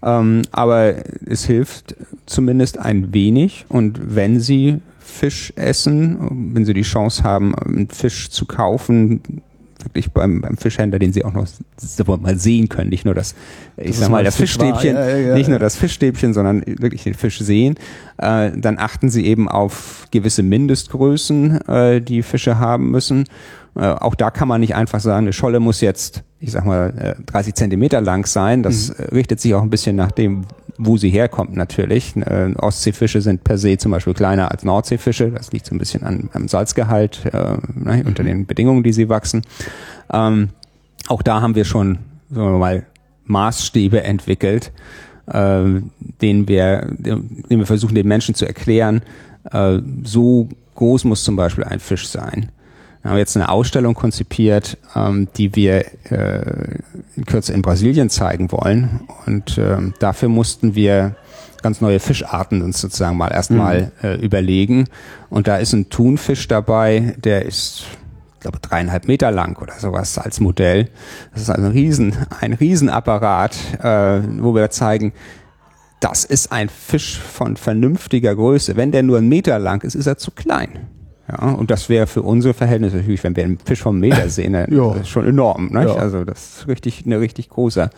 Ähm, 0.04 0.44
aber 0.52 0.96
es 1.26 1.46
hilft 1.46 1.96
zumindest 2.26 2.78
ein 2.78 3.14
wenig. 3.14 3.66
Und 3.70 4.16
wenn 4.16 4.40
Sie 4.40 4.80
Fisch 5.00 5.54
essen, 5.56 6.54
wenn 6.54 6.66
Sie 6.66 6.74
die 6.74 6.82
Chance 6.84 7.24
haben, 7.24 7.56
einen 7.56 7.90
Fisch 7.90 8.30
zu 8.30 8.46
kaufen, 8.46 9.22
wirklich 9.84 10.12
beim, 10.12 10.42
beim 10.42 10.58
Fischhändler, 10.58 11.00
den 11.00 11.14
sie 11.14 11.24
auch 11.24 11.34
noch 11.34 11.48
mal 12.20 12.38
sehen 12.38 12.70
können. 12.70 12.90
Nicht 12.90 13.06
nur 13.06 13.14
das, 13.14 13.36
ich 13.78 13.92
das 13.92 14.00
sag 14.00 14.10
mal, 14.10 14.24
das 14.24 14.36
Fischstäbchen, 14.36 14.96
ja, 14.96 15.08
ja, 15.08 15.18
ja. 15.18 15.34
nicht 15.36 15.50
nur 15.50 15.60
das 15.60 15.76
Fischstäbchen, 15.76 16.34
sondern 16.34 16.64
wirklich 16.66 17.04
den 17.04 17.14
Fisch 17.14 17.40
sehen. 17.40 17.76
Äh, 18.18 18.52
dann 18.56 18.78
achten 18.78 19.10
sie 19.10 19.26
eben 19.26 19.48
auf 19.48 20.08
gewisse 20.12 20.44
Mindestgrößen, 20.44 21.68
äh, 21.68 22.02
die 22.02 22.24
Fische 22.24 22.60
haben 22.60 22.92
müssen. 22.92 23.26
Äh, 23.76 23.88
auch 23.88 24.16
da 24.16 24.32
kann 24.32 24.48
man 24.48 24.62
nicht 24.62 24.76
einfach 24.76 25.00
sagen, 25.00 25.26
eine 25.26 25.34
Scholle 25.34 25.60
muss 25.60 25.82
jetzt, 25.82 26.24
ich 26.40 26.52
sag 26.52 26.66
mal, 26.66 27.18
30 27.26 27.52
äh, 27.52 27.54
Zentimeter 27.54 28.02
lang 28.02 28.26
sein. 28.26 28.64
Das 28.64 28.90
mhm. 28.90 29.06
richtet 29.12 29.40
sich 29.40 29.54
auch 29.54 29.62
ein 29.62 29.70
bisschen 29.70 29.96
nach 29.96 30.12
dem, 30.12 30.46
wo 30.78 30.98
sie 30.98 31.10
herkommt 31.10 31.56
natürlich. 31.56 32.16
Äh, 32.16 32.54
Ostseefische 32.58 33.22
sind 33.22 33.44
per 33.44 33.58
se 33.58 33.78
zum 33.78 33.92
Beispiel 33.92 34.14
kleiner 34.14 34.52
als 34.52 34.64
Nordseefische. 34.64 35.32
Das 35.32 35.52
liegt 35.52 35.66
so 35.66 35.76
ein 35.76 35.80
bisschen 35.80 36.04
an, 36.04 36.30
am 36.34 36.48
Salzgehalt 36.48 37.26
äh, 37.26 37.58
ne, 37.74 38.04
unter 38.06 38.24
den 38.24 38.46
Bedingungen, 38.46 38.84
die 38.84 38.94
sie 38.94 39.10
wachsen. 39.10 39.42
Ähm, 40.12 40.50
auch 41.08 41.22
da 41.22 41.42
haben 41.42 41.56
wir 41.56 41.66
schon, 41.66 42.00
sagen 42.30 42.54
wir 42.54 42.60
mal, 42.60 42.86
Maßstäbe 43.26 44.04
entwickelt, 44.04 44.72
äh, 45.28 45.64
denen 46.22 46.48
wir, 46.48 46.88
denen 46.98 47.48
wir 47.50 47.66
versuchen, 47.66 47.96
den 47.96 48.08
Menschen 48.08 48.36
zu 48.36 48.46
erklären, 48.46 49.02
äh, 49.52 49.80
so 50.04 50.50
groß 50.76 51.06
muss 51.06 51.24
zum 51.24 51.36
Beispiel 51.36 51.64
ein 51.64 51.80
Fisch 51.80 52.08
sein. 52.08 52.52
Wir 53.08 53.12
haben 53.12 53.20
jetzt 53.20 53.38
eine 53.38 53.48
Ausstellung 53.48 53.94
konzipiert, 53.94 54.78
ähm, 54.94 55.30
die 55.38 55.56
wir 55.56 55.86
äh, 56.12 56.76
in 57.16 57.26
Kürze 57.26 57.54
in 57.54 57.62
Brasilien 57.62 58.10
zeigen 58.10 58.52
wollen. 58.52 59.00
Und 59.26 59.58
ähm, 59.58 59.94
dafür 60.00 60.28
mussten 60.28 60.76
wir 60.76 61.16
ganz 61.62 61.80
neue 61.80 62.02
Fischarten 62.02 62.62
uns 62.62 62.82
sozusagen 62.82 63.16
mal 63.16 63.30
erstmal 63.30 63.94
mhm. 64.02 64.10
äh, 64.10 64.16
überlegen. 64.16 64.90
Und 65.30 65.48
da 65.48 65.56
ist 65.56 65.72
ein 65.72 65.90
Thunfisch 65.90 66.50
dabei, 66.50 67.16
der 67.24 67.46
ist, 67.46 67.86
ich 68.34 68.40
glaube, 68.42 68.60
dreieinhalb 68.60 69.08
Meter 69.08 69.32
lang 69.32 69.58
oder 69.62 69.76
sowas 69.80 70.18
als 70.18 70.42
Modell. 70.42 70.90
Das 71.32 71.44
ist 71.44 71.50
also 71.50 71.66
ein 71.66 71.72
Riesen, 71.72 72.14
ein 72.42 72.52
Riesenapparat, 72.52 73.56
äh, 73.86 74.22
wo 74.42 74.54
wir 74.54 74.70
zeigen, 74.70 75.14
das 76.02 76.26
ist 76.26 76.52
ein 76.52 76.68
Fisch 76.68 77.18
von 77.18 77.56
vernünftiger 77.56 78.36
Größe. 78.36 78.76
Wenn 78.76 78.92
der 78.92 79.04
nur 79.04 79.18
einen 79.18 79.30
Meter 79.30 79.60
lang 79.60 79.82
ist, 79.86 79.96
ist 79.96 80.08
er 80.08 80.18
zu 80.18 80.32
klein. 80.32 80.90
Ja, 81.30 81.50
und 81.52 81.70
das 81.70 81.90
wäre 81.90 82.08
für 82.08 82.22
unsere 82.22 82.54
Verhältnisse 82.54 82.98
natürlich, 82.98 83.24
wenn 83.24 83.36
wir 83.36 83.44
einen 83.44 83.58
Fisch 83.60 83.82
vom 83.82 84.00
Meter 84.00 84.30
sehen, 84.30 84.54
dann 84.54 85.06
schon 85.06 85.28
enorm. 85.28 85.66
Nicht? 85.66 85.90
Ja. 85.90 85.96
Also 85.96 86.24
das 86.24 86.60
ist 86.60 86.68
richtig, 86.68 87.06
eine 87.06 87.20
richtig 87.20 87.50
große. 87.50 87.90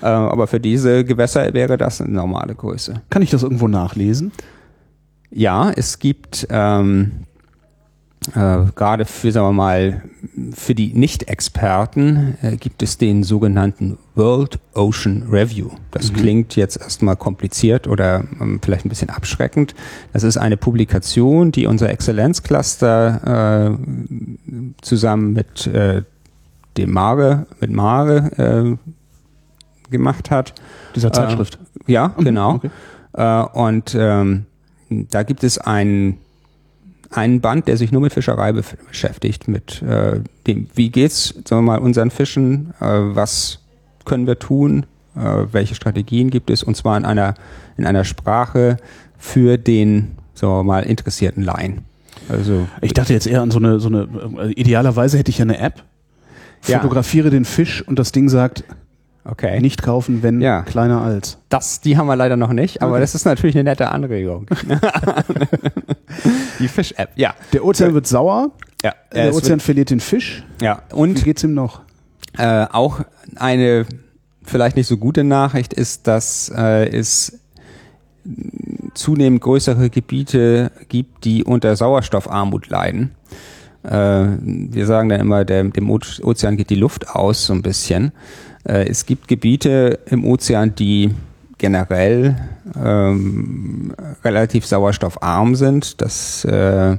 Äh, 0.00 0.06
aber 0.06 0.46
für 0.46 0.60
diese 0.60 1.04
Gewässer 1.04 1.52
wäre 1.54 1.76
das 1.76 2.00
eine 2.00 2.12
normale 2.12 2.54
Größe. 2.54 3.02
Kann 3.10 3.22
ich 3.22 3.30
das 3.30 3.42
irgendwo 3.42 3.68
nachlesen? 3.68 4.32
Ja, 5.30 5.70
es 5.70 5.98
gibt 5.98 6.46
ähm, 6.50 7.26
äh, 8.34 8.64
gerade 8.74 9.04
für, 9.04 9.32
sagen 9.32 9.46
wir 9.48 9.52
mal, 9.52 10.02
für 10.52 10.74
die 10.74 10.92
Nicht-Experten 10.92 12.36
äh, 12.42 12.56
gibt 12.56 12.82
es 12.82 12.98
den 12.98 13.22
sogenannten 13.22 13.98
World 14.14 14.58
Ocean 14.74 15.26
Review. 15.30 15.70
Das 15.90 16.12
mhm. 16.12 16.16
klingt 16.16 16.56
jetzt 16.56 16.80
erstmal 16.80 17.16
kompliziert 17.16 17.86
oder 17.86 18.24
ähm, 18.40 18.60
vielleicht 18.62 18.84
ein 18.84 18.88
bisschen 18.88 19.10
abschreckend. 19.10 19.74
Das 20.12 20.22
ist 20.22 20.36
eine 20.36 20.56
Publikation, 20.56 21.52
die 21.52 21.66
unser 21.66 21.90
Exzellenzcluster 21.90 23.76
äh, 23.76 24.74
zusammen 24.82 25.32
mit 25.32 25.66
äh, 25.66 26.02
dem 26.76 26.92
Mare, 26.92 27.46
mit 27.60 27.70
Mare 27.70 28.78
gemacht 29.90 30.30
hat. 30.30 30.54
Dieser 30.94 31.12
Zeitschrift. 31.12 31.58
Äh, 31.86 31.92
ja, 31.92 32.08
genau. 32.18 32.54
Okay. 32.54 32.70
Äh, 33.14 33.42
und 33.42 33.96
ähm, 33.98 34.46
da 34.88 35.22
gibt 35.22 35.44
es 35.44 35.58
einen 35.58 36.18
einen 37.10 37.40
Band, 37.40 37.68
der 37.68 37.76
sich 37.76 37.92
nur 37.92 38.02
mit 38.02 38.12
Fischerei 38.12 38.52
beschäftigt, 38.52 39.48
mit 39.48 39.82
äh, 39.82 40.20
dem, 40.46 40.68
wie 40.74 40.90
geht's, 40.90 41.34
sagen 41.44 41.64
wir 41.64 41.72
mal, 41.72 41.78
unseren 41.78 42.10
Fischen, 42.10 42.74
äh, 42.80 42.84
was 42.86 43.60
können 44.04 44.26
wir 44.26 44.38
tun, 44.38 44.86
äh, 45.16 45.46
welche 45.50 45.74
Strategien 45.74 46.30
gibt 46.30 46.50
es, 46.50 46.62
und 46.62 46.76
zwar 46.76 46.96
in 46.96 47.04
einer, 47.04 47.34
in 47.76 47.86
einer 47.86 48.04
Sprache 48.04 48.76
für 49.18 49.56
den, 49.56 50.16
sagen 50.34 50.52
wir 50.52 50.64
mal, 50.64 50.82
interessierten 50.82 51.42
Laien. 51.42 51.84
Also 52.28 52.68
ich 52.82 52.92
dachte 52.92 53.14
jetzt 53.14 53.26
eher 53.26 53.42
an 53.42 53.50
so 53.50 53.58
eine, 53.58 53.80
so 53.80 53.88
eine 53.88 54.08
äh, 54.38 54.52
idealerweise 54.52 55.18
hätte 55.18 55.30
ich 55.30 55.38
ja 55.38 55.44
eine 55.44 55.58
App, 55.58 55.82
fotografiere 56.60 57.28
ja. 57.28 57.30
den 57.30 57.44
Fisch 57.44 57.82
und 57.86 57.98
das 57.98 58.12
Ding 58.12 58.28
sagt, 58.28 58.64
Okay. 59.30 59.60
Nicht 59.60 59.82
kaufen, 59.82 60.22
wenn 60.22 60.40
ja. 60.40 60.62
kleiner 60.62 61.02
als. 61.02 61.36
Das, 61.50 61.82
die 61.82 61.98
haben 61.98 62.06
wir 62.06 62.16
leider 62.16 62.38
noch 62.38 62.52
nicht, 62.54 62.80
aber 62.80 62.92
okay. 62.92 63.02
das 63.02 63.14
ist 63.14 63.26
natürlich 63.26 63.56
eine 63.56 63.64
nette 63.64 63.90
Anregung. 63.90 64.46
die 66.58 66.68
Fisch-App, 66.68 67.10
ja. 67.16 67.34
Der 67.52 67.64
Ozean 67.64 67.94
wird 67.94 68.06
sauer. 68.06 68.50
Ja. 68.82 68.94
Der 69.12 69.34
Ozean 69.34 69.60
verliert 69.60 69.90
den 69.90 70.00
Fisch. 70.00 70.44
Ja. 70.62 70.82
Und 70.92 71.20
wie 71.20 71.24
geht's 71.24 71.44
ihm 71.44 71.54
noch? 71.54 71.82
Äh, 72.36 72.66
auch 72.70 73.00
eine 73.36 73.86
vielleicht 74.48 74.76
nicht 74.76 74.86
so 74.86 74.96
gute 74.96 75.24
Nachricht 75.24 75.72
ist, 75.72 76.06
dass 76.06 76.50
äh, 76.54 76.88
es 76.88 77.40
zunehmend 78.94 79.40
größere 79.40 79.90
Gebiete 79.90 80.72
gibt, 80.88 81.24
die 81.24 81.44
unter 81.44 81.76
Sauerstoffarmut 81.76 82.68
leiden. 82.68 83.12
Äh, 83.84 83.90
wir 83.90 84.86
sagen 84.86 85.08
dann 85.08 85.20
immer, 85.20 85.44
der, 85.44 85.64
dem 85.64 85.90
Ozean 85.90 86.56
geht 86.56 86.70
die 86.70 86.74
Luft 86.74 87.08
aus 87.08 87.46
so 87.46 87.52
ein 87.52 87.62
bisschen. 87.62 88.12
Äh, 88.64 88.88
es 88.88 89.06
gibt 89.06 89.28
Gebiete 89.28 90.00
im 90.06 90.24
Ozean, 90.24 90.74
die 90.74 91.14
generell 91.58 92.36
ähm, 92.76 93.92
relativ 94.24 94.66
sauerstoffarm 94.66 95.54
sind. 95.54 96.00
Das 96.00 96.44
äh, 96.44 96.92
äh, 96.92 96.96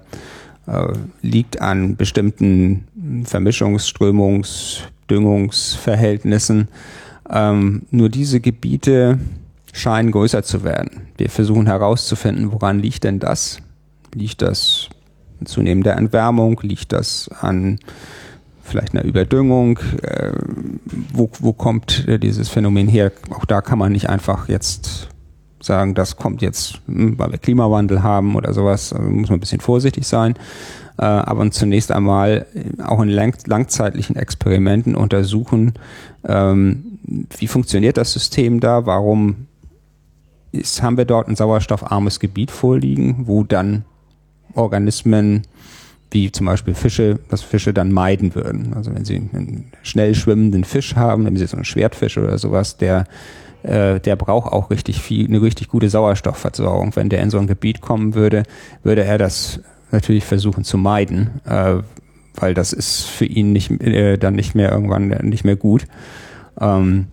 liegt 1.21 1.61
an 1.61 1.95
bestimmten 1.95 2.87
Vermischungsströmungs-, 3.25 4.81
Düngungsverhältnissen. 5.09 6.67
Ähm, 7.29 7.83
nur 7.91 8.09
diese 8.09 8.39
Gebiete 8.39 9.19
scheinen 9.73 10.11
größer 10.11 10.43
zu 10.43 10.63
werden. 10.63 11.07
Wir 11.17 11.29
versuchen 11.29 11.67
herauszufinden, 11.67 12.51
woran 12.51 12.79
liegt 12.79 13.03
denn 13.03 13.19
das? 13.19 13.59
Liegt 14.13 14.41
das 14.41 14.89
zunehmender 15.45 15.95
Entwärmung? 15.95 16.59
Liegt 16.63 16.91
das 16.91 17.29
an 17.41 17.79
vielleicht 18.69 18.93
einer 18.93 19.03
Überdüngung. 19.03 19.79
Äh, 20.01 20.31
wo, 21.13 21.29
wo 21.39 21.53
kommt 21.53 22.07
äh, 22.07 22.19
dieses 22.19 22.49
Phänomen 22.49 22.87
her? 22.87 23.11
Auch 23.31 23.45
da 23.45 23.61
kann 23.61 23.79
man 23.79 23.91
nicht 23.91 24.09
einfach 24.09 24.47
jetzt 24.47 25.09
sagen, 25.61 25.93
das 25.93 26.15
kommt 26.15 26.41
jetzt, 26.41 26.79
hm, 26.87 27.19
weil 27.19 27.31
wir 27.31 27.37
Klimawandel 27.37 28.03
haben 28.03 28.35
oder 28.35 28.53
sowas. 28.53 28.93
Also 28.93 29.09
muss 29.09 29.29
man 29.29 29.37
ein 29.37 29.41
bisschen 29.41 29.61
vorsichtig 29.61 30.07
sein. 30.07 30.35
Äh, 30.97 31.05
aber 31.05 31.49
zunächst 31.51 31.91
einmal 31.91 32.45
äh, 32.53 32.83
auch 32.83 33.01
in 33.01 33.09
lang 33.09 33.35
langzeitlichen 33.45 34.15
Experimenten 34.15 34.95
untersuchen, 34.95 35.73
ähm, 36.27 36.99
wie 37.37 37.47
funktioniert 37.47 37.97
das 37.97 38.13
System 38.13 38.59
da? 38.59 38.85
Warum 38.85 39.47
ist, 40.51 40.81
haben 40.81 40.97
wir 40.97 41.05
dort 41.05 41.27
ein 41.27 41.35
sauerstoffarmes 41.35 42.19
Gebiet 42.19 42.51
vorliegen, 42.51 43.27
wo 43.27 43.43
dann 43.43 43.85
Organismen 44.53 45.43
wie 46.11 46.31
zum 46.31 46.45
Beispiel 46.47 46.73
Fische, 46.73 47.19
was 47.29 47.41
Fische 47.41 47.73
dann 47.73 47.91
meiden 47.91 48.33
würden. 48.35 48.73
Also 48.73 48.93
wenn 48.93 49.05
sie 49.05 49.15
einen 49.15 49.71
schnell 49.83 50.15
schwimmenden 50.15 50.63
Fisch 50.63 50.95
haben, 50.95 51.25
wenn 51.25 51.37
sie 51.37 51.45
so 51.45 51.57
einen 51.57 51.65
Schwertfisch 51.65 52.17
oder 52.17 52.37
sowas, 52.37 52.77
der 52.77 53.05
äh, 53.63 53.99
der 53.99 54.15
braucht 54.15 54.51
auch 54.51 54.69
richtig 54.69 55.01
viel, 55.01 55.27
eine 55.27 55.41
richtig 55.41 55.67
gute 55.67 55.89
Sauerstoffversorgung. 55.89 56.95
Wenn 56.95 57.09
der 57.09 57.21
in 57.21 57.29
so 57.29 57.39
ein 57.39 57.47
Gebiet 57.47 57.81
kommen 57.81 58.15
würde, 58.15 58.43
würde 58.83 59.03
er 59.03 59.17
das 59.17 59.59
natürlich 59.91 60.23
versuchen 60.23 60.63
zu 60.63 60.77
meiden, 60.77 61.41
äh, 61.45 61.77
weil 62.35 62.53
das 62.53 62.73
ist 62.73 63.01
für 63.01 63.25
ihn 63.25 63.51
nicht, 63.51 63.69
äh, 63.81 64.17
dann 64.17 64.35
nicht 64.35 64.55
mehr 64.55 64.71
irgendwann 64.71 65.09
nicht 65.23 65.43
mehr 65.43 65.57
gut. 65.57 65.85
Ähm, 66.59 67.07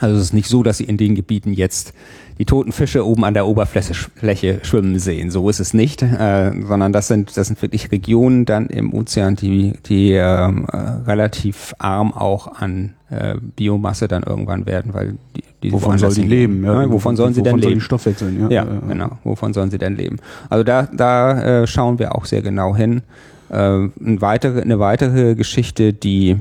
also 0.00 0.16
es 0.16 0.22
ist 0.24 0.32
nicht 0.32 0.48
so, 0.48 0.62
dass 0.64 0.78
sie 0.78 0.84
in 0.84 0.96
den 0.96 1.14
Gebieten 1.14 1.52
jetzt 1.52 1.94
die 2.38 2.44
toten 2.44 2.72
Fische 2.72 3.06
oben 3.06 3.24
an 3.24 3.34
der 3.34 3.46
Oberfläche 3.46 4.60
schwimmen 4.62 4.98
sehen. 4.98 5.30
So 5.30 5.48
ist 5.48 5.60
es 5.60 5.74
nicht, 5.74 6.02
äh, 6.02 6.50
sondern 6.66 6.92
das 6.92 7.08
sind 7.08 7.36
das 7.36 7.46
sind 7.46 7.62
wirklich 7.62 7.92
Regionen 7.92 8.44
dann 8.44 8.66
im 8.66 8.92
Ozean, 8.92 9.36
die 9.36 9.74
die 9.86 10.12
ähm, 10.12 10.66
äh, 10.72 10.76
relativ 10.76 11.74
arm 11.78 12.12
auch 12.12 12.60
an 12.60 12.94
äh, 13.10 13.36
Biomasse 13.56 14.08
dann 14.08 14.24
irgendwann 14.24 14.66
werden, 14.66 14.94
weil 14.94 15.14
die, 15.36 15.42
die 15.62 15.72
wovon 15.72 15.98
sollen 15.98 16.14
die 16.14 16.22
leben? 16.22 16.64
Ja, 16.64 16.90
wovon 16.90 17.16
sollen 17.16 17.34
sie 17.34 17.40
wovon 17.40 17.60
denn 17.60 17.68
leben? 17.68 17.80
Die 17.80 17.84
Stoffwechseln, 17.84 18.40
ja. 18.40 18.48
Ja, 18.50 18.64
genau. 18.64 19.18
Wovon 19.22 19.52
sollen 19.52 19.70
sie 19.70 19.78
denn 19.78 19.96
leben? 19.96 20.16
Also 20.50 20.64
da 20.64 20.88
da 20.92 21.62
äh, 21.62 21.66
schauen 21.66 21.98
wir 21.98 22.14
auch 22.14 22.24
sehr 22.24 22.42
genau 22.42 22.74
hin. 22.74 23.02
Äh, 23.48 23.54
eine 23.54 23.90
weitere 24.00 24.60
eine 24.62 24.80
weitere 24.80 25.36
Geschichte, 25.36 25.92
die 25.92 26.36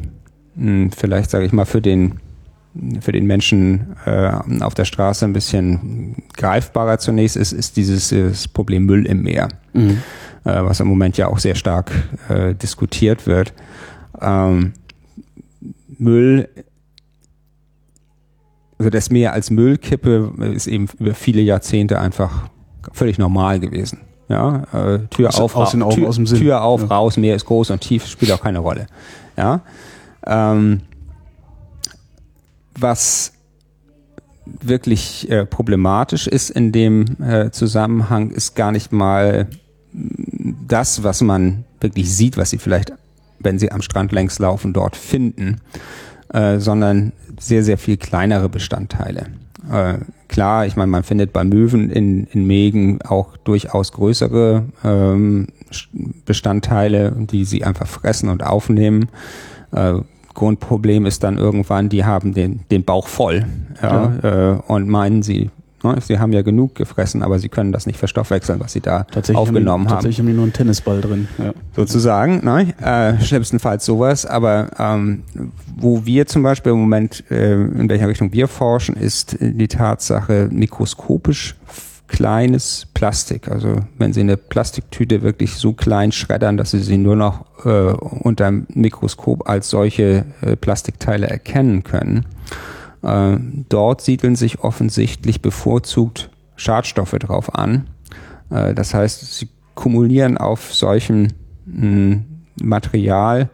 mh, 0.56 0.66
hm, 0.66 0.92
vielleicht 0.92 1.30
sage 1.30 1.46
ich 1.46 1.54
mal 1.54 1.66
für 1.66 1.82
den 1.82 2.20
für 3.02 3.12
den 3.12 3.26
Menschen 3.26 3.96
äh, 4.06 4.32
auf 4.62 4.74
der 4.74 4.86
Straße 4.86 5.26
ein 5.26 5.34
bisschen 5.34 6.24
greifbarer 6.36 6.98
zunächst 6.98 7.38
ist, 7.38 7.52
ist 7.52 7.78
dieses, 7.78 8.10
dieses 8.10 8.48
Problem 8.48 8.86
Müll 8.86 9.06
im 9.06 9.22
Meer, 9.22 9.50
mhm. 9.74 10.02
äh, 10.44 10.64
was 10.64 10.80
im 10.80 10.88
Moment 10.88 11.18
ja 11.18 11.28
auch 11.28 11.38
sehr 11.38 11.56
stark 11.56 11.92
äh, 12.30 12.56
diskutiert 12.56 13.28
wird. 13.28 13.54
Ähm, 14.20 14.74
Müll, 16.00 16.50
also 18.80 18.90
das 18.90 19.12
Meer 19.12 19.34
als 19.34 19.52
Müllkippe 19.52 20.34
ist 20.54 20.68
eben 20.68 20.88
über 20.98 21.14
viele 21.14 21.42
Jahrzehnte 21.42 22.00
einfach 22.00 22.50
völlig 22.92 23.20
normal 23.20 23.60
gewesen. 23.60 24.00
Ja, 24.30 24.64
äh, 24.74 25.00
Tür 25.10 25.30
aus, 25.30 25.40
auf, 25.40 25.56
aus 25.56 25.72
den 25.72 25.84
Augen, 25.84 25.96
Tür, 25.96 26.10
aus 26.10 26.16
dem 26.16 26.26
Sinn. 26.26 26.40
Tür 26.40 26.64
auf, 26.64 26.82
ja. 26.82 26.88
raus, 26.88 27.18
Meer 27.18 27.36
ist 27.36 27.46
groß 27.46 27.70
und 27.70 27.82
tief, 27.82 28.08
spielt 28.08 28.32
auch 28.32 28.42
keine 28.42 28.60
Rolle. 28.60 28.88
Ja, 29.38 29.62
ähm, 30.26 30.82
was 32.80 33.34
wirklich 34.46 35.30
äh, 35.30 35.46
problematisch 35.46 36.28
ist 36.28 36.50
in 36.50 36.72
dem 36.72 37.06
äh, 37.22 37.52
Zusammenhang, 37.52 38.32
ist 38.32 38.56
gar 38.56 38.72
nicht 38.72 38.92
mal 38.92 39.48
das, 39.94 41.04
was 41.04 41.22
man 41.22 41.66
wirklich 41.80 42.14
sieht, 42.14 42.38
was 42.38 42.50
sie 42.50 42.58
vielleicht, 42.58 42.94
wenn 43.40 43.60
sie 43.60 43.72
am 43.72 43.82
Strand 43.82 44.12
längs 44.12 44.40
laufen, 44.40 44.74
dort 44.74 44.96
finden, 44.96 45.62
äh, 46.34 46.60
sondern 46.60 47.14
sehr, 47.40 47.64
sehr 47.64 47.78
viel 47.78 47.98
kleinere 47.98 48.50
Bestandteile. 48.50 49.28
Äh, 49.72 50.00
klar, 50.28 50.66
ich 50.66 50.76
meine, 50.76 50.92
man 50.92 51.04
findet 51.04 51.32
bei 51.32 51.44
Möwen 51.44 51.90
in, 51.90 52.26
in 52.28 52.46
Mägen 52.46 53.02
auch 53.02 53.38
durchaus 53.38 53.92
größere 53.92 54.66
ähm, 54.84 55.48
Bestandteile, 56.26 57.16
die 57.18 57.46
sie 57.46 57.64
einfach 57.64 57.88
fressen 57.88 58.30
und 58.30 58.44
aufnehmen. 58.44 59.10
Äh, 59.72 60.00
Grundproblem 60.34 61.06
ist 61.06 61.24
dann 61.24 61.38
irgendwann, 61.38 61.90
die 61.90 62.06
haben 62.06 62.34
den, 62.34 62.62
den 62.72 62.84
Bauch 62.84 63.08
voll 63.08 63.46
ja, 63.82 64.14
ja. 64.22 64.52
Äh, 64.54 64.60
und 64.68 64.88
meinen 64.88 65.24
sie, 65.24 65.50
ne, 65.84 65.98
sie 66.02 66.20
haben 66.20 66.34
ja 66.34 66.42
genug 66.42 66.76
gefressen, 66.76 67.22
aber 67.24 67.40
sie 67.40 67.50
können 67.50 67.72
das 67.72 67.86
nicht 67.86 67.98
verstoffwechseln, 67.98 68.60
was 68.60 68.74
sie 68.74 68.82
da 68.82 69.06
aufgenommen 69.34 69.86
haben. 69.86 69.96
Tatsächlich 69.96 70.20
haben 70.20 70.28
die 70.28 70.34
nur 70.34 70.44
einen 70.44 70.54
Tennisball 70.54 71.02
drin. 71.02 71.28
Ja. 71.38 71.54
Sozusagen, 71.76 72.44
ne? 72.44 72.74
äh, 72.82 73.22
schlimmstenfalls 73.24 73.86
sowas, 73.86 74.26
aber 74.26 74.70
ähm, 74.80 75.24
wo 75.76 76.06
wir 76.06 76.26
zum 76.26 76.44
Beispiel 76.44 76.72
im 76.72 76.80
Moment, 76.80 77.24
äh, 77.30 77.54
in 77.54 77.90
welcher 77.90 78.08
Richtung 78.08 78.34
wir 78.34 78.48
forschen, 78.48 78.96
ist 78.96 79.38
die 79.40 79.68
Tatsache, 79.68 80.50
mikroskopisch 80.52 81.56
kleines 82.08 82.88
Plastik. 82.94 83.48
Also 83.48 83.78
wenn 83.98 84.14
Sie 84.14 84.22
eine 84.22 84.38
Plastiktüte 84.38 85.22
wirklich 85.22 85.56
so 85.56 85.74
klein 85.74 86.12
schreddern, 86.12 86.58
dass 86.58 86.72
Sie 86.72 86.80
sie 86.80 86.98
nur 86.98 87.16
noch 87.16 87.46
äh, 87.66 87.94
unter 87.94 88.46
dem 88.46 88.68
Mikroskop 88.74 89.48
als 89.50 89.70
solche 89.70 90.26
äh, 90.42 90.56
Plastikteile 90.56 91.28
erkennen 91.28 91.84
können, 91.84 92.26
äh, 93.02 93.38
dort 93.70 94.02
siedeln 94.02 94.36
sich 94.36 94.60
offensichtlich 94.60 95.42
bevorzugt 95.42 96.30
Schadstoffe 96.56 97.18
drauf 97.20 97.54
an. 97.56 97.88
Äh, 98.50 98.74
das 98.74 98.94
heißt, 98.94 99.38
sie 99.38 99.50
kumulieren 99.76 100.38
auf 100.38 100.74
solchem 100.74 101.30
hm, 101.66 102.26
Material 102.62 103.50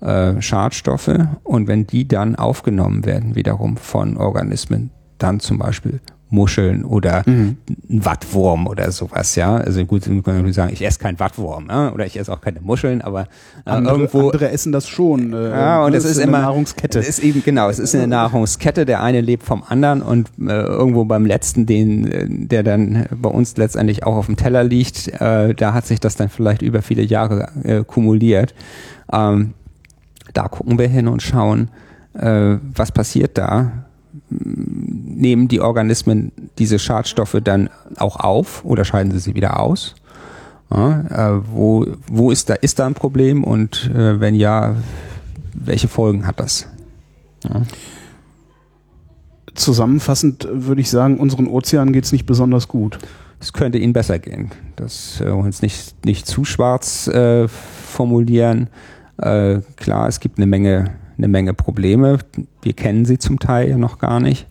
äh, 0.00 0.40
Schadstoffe 0.40 1.18
und 1.42 1.68
wenn 1.68 1.86
die 1.86 2.08
dann 2.08 2.36
aufgenommen 2.36 3.04
werden, 3.04 3.34
wiederum 3.34 3.76
von 3.76 4.16
Organismen, 4.16 4.90
dann 5.18 5.40
zum 5.40 5.58
Beispiel 5.58 6.00
Muscheln 6.30 6.84
oder 6.84 7.22
mhm. 7.26 7.56
ein 7.88 8.04
Wattwurm 8.04 8.66
oder 8.66 8.92
sowas, 8.92 9.34
ja. 9.34 9.56
Also 9.56 9.84
gut, 9.84 10.06
man 10.06 10.22
kann 10.22 10.52
sagen, 10.52 10.72
ich 10.72 10.84
esse 10.84 10.98
kein 10.98 11.18
Wattwurm, 11.18 11.68
ja? 11.68 11.92
oder 11.92 12.04
ich 12.06 12.18
esse 12.18 12.32
auch 12.32 12.40
keine 12.40 12.60
Muscheln, 12.60 13.00
aber 13.00 13.22
äh, 13.64 13.70
andere, 13.70 13.94
irgendwo 13.94 14.26
andere 14.26 14.50
essen 14.50 14.72
das 14.72 14.88
schon. 14.88 15.32
Äh, 15.32 15.50
ja, 15.50 15.84
und 15.84 15.94
es 15.94 16.04
ist, 16.04 16.12
ist 16.12 16.18
immer 16.18 16.40
Nahrungskette. 16.40 16.98
Es 16.98 17.08
ist 17.08 17.18
eben 17.20 17.42
genau, 17.42 17.70
es 17.70 17.78
ist 17.78 17.94
eine 17.94 18.06
Nahrungskette. 18.06 18.84
Der 18.84 19.02
eine 19.02 19.20
lebt 19.20 19.42
vom 19.42 19.62
anderen 19.66 20.02
und 20.02 20.30
äh, 20.38 20.52
irgendwo 20.52 21.04
beim 21.04 21.24
letzten, 21.24 21.64
den, 21.64 22.10
äh, 22.10 22.26
der 22.28 22.62
dann 22.62 23.06
bei 23.10 23.30
uns 23.30 23.56
letztendlich 23.56 24.04
auch 24.04 24.16
auf 24.16 24.26
dem 24.26 24.36
Teller 24.36 24.64
liegt, 24.64 25.08
äh, 25.20 25.54
da 25.54 25.72
hat 25.72 25.86
sich 25.86 26.00
das 26.00 26.16
dann 26.16 26.28
vielleicht 26.28 26.62
über 26.62 26.82
viele 26.82 27.02
Jahre 27.02 27.48
äh, 27.64 27.84
kumuliert. 27.84 28.54
Ähm, 29.12 29.54
da 30.34 30.48
gucken 30.48 30.78
wir 30.78 30.88
hin 30.88 31.08
und 31.08 31.22
schauen, 31.22 31.70
äh, 32.12 32.56
was 32.74 32.92
passiert 32.92 33.38
da 33.38 33.87
nehmen 34.30 35.48
die 35.48 35.60
Organismen 35.60 36.32
diese 36.58 36.78
Schadstoffe 36.78 37.38
dann 37.42 37.70
auch 37.96 38.16
auf 38.16 38.64
oder 38.64 38.84
scheiden 38.84 39.12
sie 39.12 39.18
sie 39.18 39.34
wieder 39.34 39.60
aus? 39.60 39.94
Ja, 40.70 41.00
äh, 41.38 41.40
wo, 41.50 41.86
wo 42.08 42.30
ist 42.30 42.50
da, 42.50 42.54
ist 42.54 42.78
da 42.78 42.86
ein 42.86 42.94
Problem 42.94 43.42
und 43.42 43.90
äh, 43.94 44.20
wenn 44.20 44.34
ja, 44.34 44.76
welche 45.54 45.88
Folgen 45.88 46.26
hat 46.26 46.40
das? 46.40 46.66
Ja. 47.44 47.62
Zusammenfassend 49.54 50.46
würde 50.50 50.80
ich 50.80 50.90
sagen, 50.90 51.18
unseren 51.18 51.46
Ozeanen 51.46 51.92
geht 51.92 52.04
es 52.04 52.12
nicht 52.12 52.26
besonders 52.26 52.68
gut. 52.68 52.98
Es 53.40 53.52
könnte 53.52 53.78
ihnen 53.78 53.92
besser 53.92 54.18
gehen. 54.18 54.50
Das 54.76 55.20
äh, 55.20 55.30
uns 55.30 55.62
nicht, 55.62 56.04
nicht 56.04 56.26
zu 56.26 56.44
schwarz 56.44 57.08
äh, 57.08 57.48
formulieren. 57.48 58.68
Äh, 59.16 59.60
klar, 59.76 60.08
es 60.08 60.20
gibt 60.20 60.38
eine 60.38 60.46
Menge, 60.46 60.90
eine 61.18 61.28
Menge 61.28 61.54
Probleme. 61.54 62.18
Wir 62.62 62.72
kennen 62.72 63.04
sie 63.04 63.18
zum 63.18 63.38
Teil 63.38 63.68
ja 63.68 63.76
noch 63.76 63.98
gar 63.98 64.20
nicht. 64.20 64.46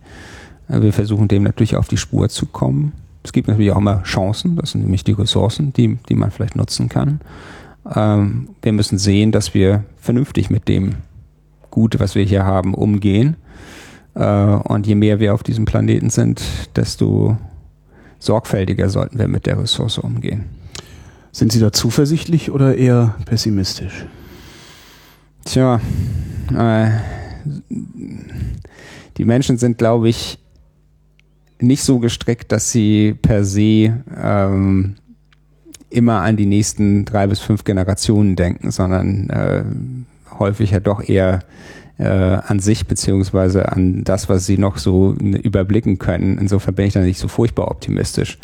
Äh, 0.70 0.82
wir 0.82 0.94
versuchen 0.94 1.28
dem 1.28 1.44
natürlich 1.44 1.76
auf 1.76 1.88
die 1.88 1.98
Spur 1.98 2.30
zu 2.30 2.46
kommen. 2.46 2.94
Es 3.24 3.34
gibt 3.34 3.48
natürlich 3.48 3.72
auch 3.72 3.78
immer 3.78 4.04
Chancen, 4.04 4.56
das 4.56 4.72
sind 4.72 4.82
nämlich 4.82 5.04
die 5.04 5.12
Ressourcen, 5.12 5.74
die, 5.74 5.98
die 6.08 6.16
man 6.16 6.32
vielleicht 6.32 6.56
nutzen 6.56 6.88
kann. 6.88 7.20
Ähm, 7.94 8.50
wir 8.62 8.72
müssen 8.72 8.98
sehen, 8.98 9.32
dass 9.32 9.54
wir 9.54 9.84
vernünftig 9.98 10.50
mit 10.50 10.68
dem 10.68 10.96
Gute, 11.72 12.00
was 12.00 12.16
wir 12.16 12.24
hier 12.24 12.46
haben, 12.46 12.74
umgehen. 12.74 13.36
Äh, 14.16 14.26
und 14.26 14.88
je 14.88 14.96
mehr 14.96 15.20
wir 15.20 15.34
auf 15.34 15.44
diesem 15.44 15.66
Planeten 15.66 16.10
sind, 16.10 16.42
desto 16.76 17.38
sorgfältiger 18.20 18.90
sollten 18.90 19.20
wir 19.20 19.28
mit 19.28 19.46
der 19.46 19.60
Ressource 19.60 19.98
umgehen. 19.98 20.46
Sind 21.32 21.52
Sie 21.52 21.60
da 21.60 21.72
zuversichtlich 21.72 22.50
oder 22.50 22.76
eher 22.76 23.16
pessimistisch? 23.26 24.06
Tja, 25.48 25.80
äh, 26.54 26.90
die 29.16 29.24
Menschen 29.24 29.58
sind, 29.58 29.78
glaube 29.78 30.10
ich, 30.10 30.40
nicht 31.62 31.84
so 31.84 32.00
gestrickt, 32.00 32.52
dass 32.52 32.70
sie 32.74 33.16
per 33.22 33.46
se 33.46 34.04
ähm, 34.22 34.96
immer 35.90 36.20
an 36.20 36.36
die 36.36 36.46
nächsten 36.46 37.06
drei 37.06 37.28
bis 37.28 37.40
fünf 37.40 37.64
Generationen 37.64 38.36
denken, 38.36 38.72
sondern 38.72 39.30
äh, 39.30 39.64
häufig 40.38 40.72
ja 40.72 40.82
doch 40.82 41.02
eher 41.02 41.40
äh, 41.98 42.04
an 42.04 42.60
sich 42.60 42.86
beziehungsweise 42.86 43.72
an 43.72 44.04
das, 44.04 44.28
was 44.28 44.46
sie 44.46 44.58
noch 44.58 44.78
so 44.78 45.14
überblicken 45.14 45.98
können. 45.98 46.40
Insofern 46.40 46.76
bin 46.76 46.88
ich 46.88 46.94
da 46.94 47.00
nicht 47.00 47.20
so 47.20 47.30
furchtbar 47.30 47.72
optimistisch, 47.72 48.38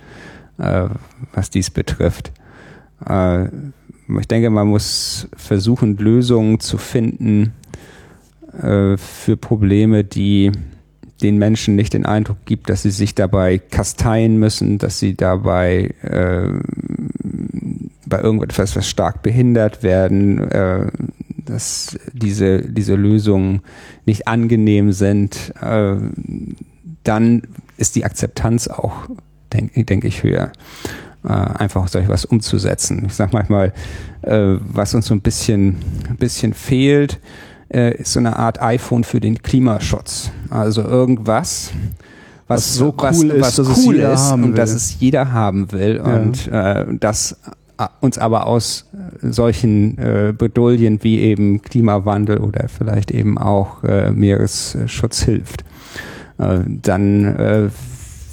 äh, 0.58 0.88
was 1.34 1.50
dies 1.50 1.70
betrifft. 1.70 2.32
Äh, 3.06 3.50
ich 4.20 4.28
denke, 4.28 4.50
man 4.50 4.68
muss 4.68 5.28
versuchen, 5.36 5.98
Lösungen 5.98 6.60
zu 6.60 6.78
finden 6.78 7.54
äh, 8.62 8.98
für 8.98 9.38
Probleme, 9.38 10.04
die 10.04 10.52
den 11.22 11.38
Menschen 11.38 11.76
nicht 11.76 11.94
den 11.94 12.06
Eindruck 12.06 12.38
gibt, 12.46 12.70
dass 12.70 12.84
sie 12.84 12.92
sich 12.92 13.16
dabei 13.16 13.58
kasteien 13.58 14.38
müssen, 14.38 14.78
dass 14.78 15.00
sie 15.00 15.16
dabei 15.16 15.94
äh, 16.02 16.50
bei 18.06 18.22
irgendetwas 18.22 18.76
was 18.76 18.88
stark 18.88 19.24
behindert 19.24 19.84
werden, 19.84 20.40
äh, 20.52 20.92
dass 21.46 21.98
diese, 22.12 22.62
diese 22.62 22.96
Lösungen 22.96 23.62
nicht 24.06 24.28
angenehm 24.28 24.92
sind, 24.92 25.54
äh, 25.62 25.96
dann 27.04 27.44
ist 27.78 27.96
die 27.96 28.06
Akzeptanz 28.06 28.68
auch, 28.68 29.08
denke 29.52 29.84
denk 29.84 30.04
ich, 30.04 30.24
höher. 30.24 30.52
Äh, 31.26 31.30
einfach 31.30 31.88
solch 31.88 32.10
was 32.10 32.26
umzusetzen. 32.26 33.04
Ich 33.08 33.14
sag 33.14 33.32
manchmal, 33.32 33.72
äh, 34.24 34.58
was 34.60 34.94
uns 34.94 35.06
so 35.06 35.14
ein 35.14 35.22
bisschen, 35.22 35.78
ein 36.10 36.18
bisschen 36.18 36.54
fehlt, 36.54 37.20
äh, 37.74 37.96
ist 37.96 38.12
so 38.12 38.20
eine 38.20 38.38
Art 38.38 38.62
iPhone 38.62 39.06
für 39.06 39.22
den 39.22 39.42
Klimaschutz. 39.42 40.32
Also 40.50 40.82
irgendwas, 40.82 41.72
was, 42.48 42.60
was 42.60 42.76
so 42.76 42.88
cool 42.88 42.96
was, 42.98 43.24
ist, 43.24 43.42
was 43.42 43.56
dass 43.56 43.86
cool 43.86 44.00
es 44.00 44.22
ist 44.22 44.32
und 44.34 44.44
will. 44.44 44.54
dass 44.54 44.72
es 44.72 45.00
jeder 45.00 45.32
haben 45.32 45.72
will 45.72 46.02
ja. 46.06 46.16
und 46.16 46.48
äh, 46.50 46.86
das 47.00 47.38
äh, 47.78 47.86
uns 48.02 48.18
aber 48.18 48.46
aus 48.46 48.90
äh, 48.94 49.32
solchen 49.32 49.98
äh, 49.98 50.34
Bedulien 50.38 51.00
wie 51.04 51.20
eben 51.20 51.62
Klimawandel 51.62 52.40
oder 52.40 52.68
vielleicht 52.68 53.12
eben 53.12 53.38
auch 53.38 53.82
äh, 53.84 54.12
Meeresschutz 54.12 55.22
hilft. 55.24 55.64
Äh, 56.38 56.60
dann 56.68 57.26
äh, 57.26 57.70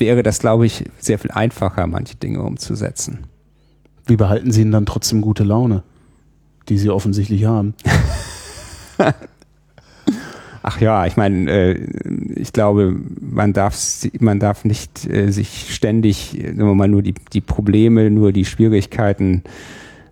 wäre 0.01 0.23
das, 0.23 0.41
glaube 0.41 0.67
ich, 0.67 0.85
sehr 0.99 1.19
viel 1.19 1.31
einfacher, 1.31 1.87
manche 1.87 2.17
Dinge 2.17 2.43
umzusetzen. 2.43 3.21
Wie 4.07 4.17
behalten 4.17 4.51
Sie 4.51 4.63
denn 4.63 4.73
dann 4.73 4.87
trotzdem 4.87 5.21
gute 5.21 5.45
Laune, 5.45 5.83
die 6.69 6.79
Sie 6.79 6.91
offensichtlich 6.91 7.45
haben? 7.45 7.75
Ach 10.63 10.81
ja, 10.81 11.07
ich 11.07 11.17
meine, 11.17 11.51
äh, 11.51 11.73
ich 12.35 12.53
glaube, 12.53 12.95
man 13.21 13.53
darf, 13.53 13.77
man 14.19 14.41
darf 14.41 14.65
nicht 14.65 15.09
äh, 15.09 15.31
sich 15.31 15.75
ständig, 15.75 16.39
sagen 16.43 16.59
wir 16.59 16.75
mal, 16.75 16.89
nur 16.89 17.03
die, 17.03 17.15
die 17.33 17.41
Probleme, 17.41 18.11
nur 18.11 18.33
die 18.33 18.45
Schwierigkeiten 18.45 19.43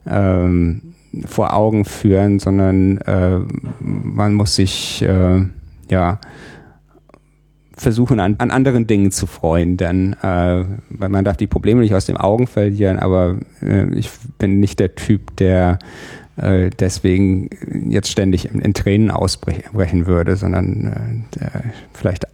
ähm, 0.07 0.95
vor 1.26 1.53
Augen 1.53 1.84
führen, 1.84 2.39
sondern 2.39 2.99
äh, 2.99 3.41
man 3.80 4.34
muss 4.34 4.55
sich 4.55 5.03
äh, 5.03 5.45
ja 5.91 6.20
versuchen, 7.78 8.20
an, 8.20 8.36
an 8.38 8.50
anderen 8.50 8.86
Dingen 8.86 9.10
zu 9.10 9.26
freuen, 9.26 9.76
denn 9.76 10.14
äh, 10.22 10.64
weil 10.90 11.08
man 11.08 11.24
darf 11.24 11.36
die 11.36 11.46
Probleme 11.46 11.80
nicht 11.80 11.94
aus 11.94 12.06
den 12.06 12.16
Augen 12.16 12.46
verlieren, 12.46 12.98
aber 12.98 13.36
äh, 13.62 13.92
ich 13.94 14.10
bin 14.38 14.60
nicht 14.60 14.80
der 14.80 14.94
Typ, 14.94 15.36
der 15.36 15.78
äh, 16.36 16.70
deswegen 16.70 17.50
jetzt 17.90 18.10
ständig 18.10 18.52
in, 18.52 18.60
in 18.60 18.74
Tränen 18.74 19.10
ausbrechen 19.10 20.06
würde, 20.06 20.36
sondern 20.36 21.26
äh, 21.38 21.60
vielleicht 21.92 22.26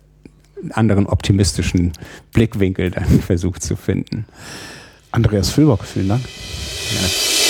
einen 0.60 0.72
anderen 0.72 1.06
optimistischen 1.06 1.92
Blickwinkel 2.32 2.90
dann 2.90 3.04
versucht 3.20 3.62
zu 3.62 3.76
finden. 3.76 4.24
Andreas 5.10 5.50
Füllbock, 5.50 5.84
vielen 5.84 6.08
Dank. 6.08 6.22
Ja. 6.22 7.43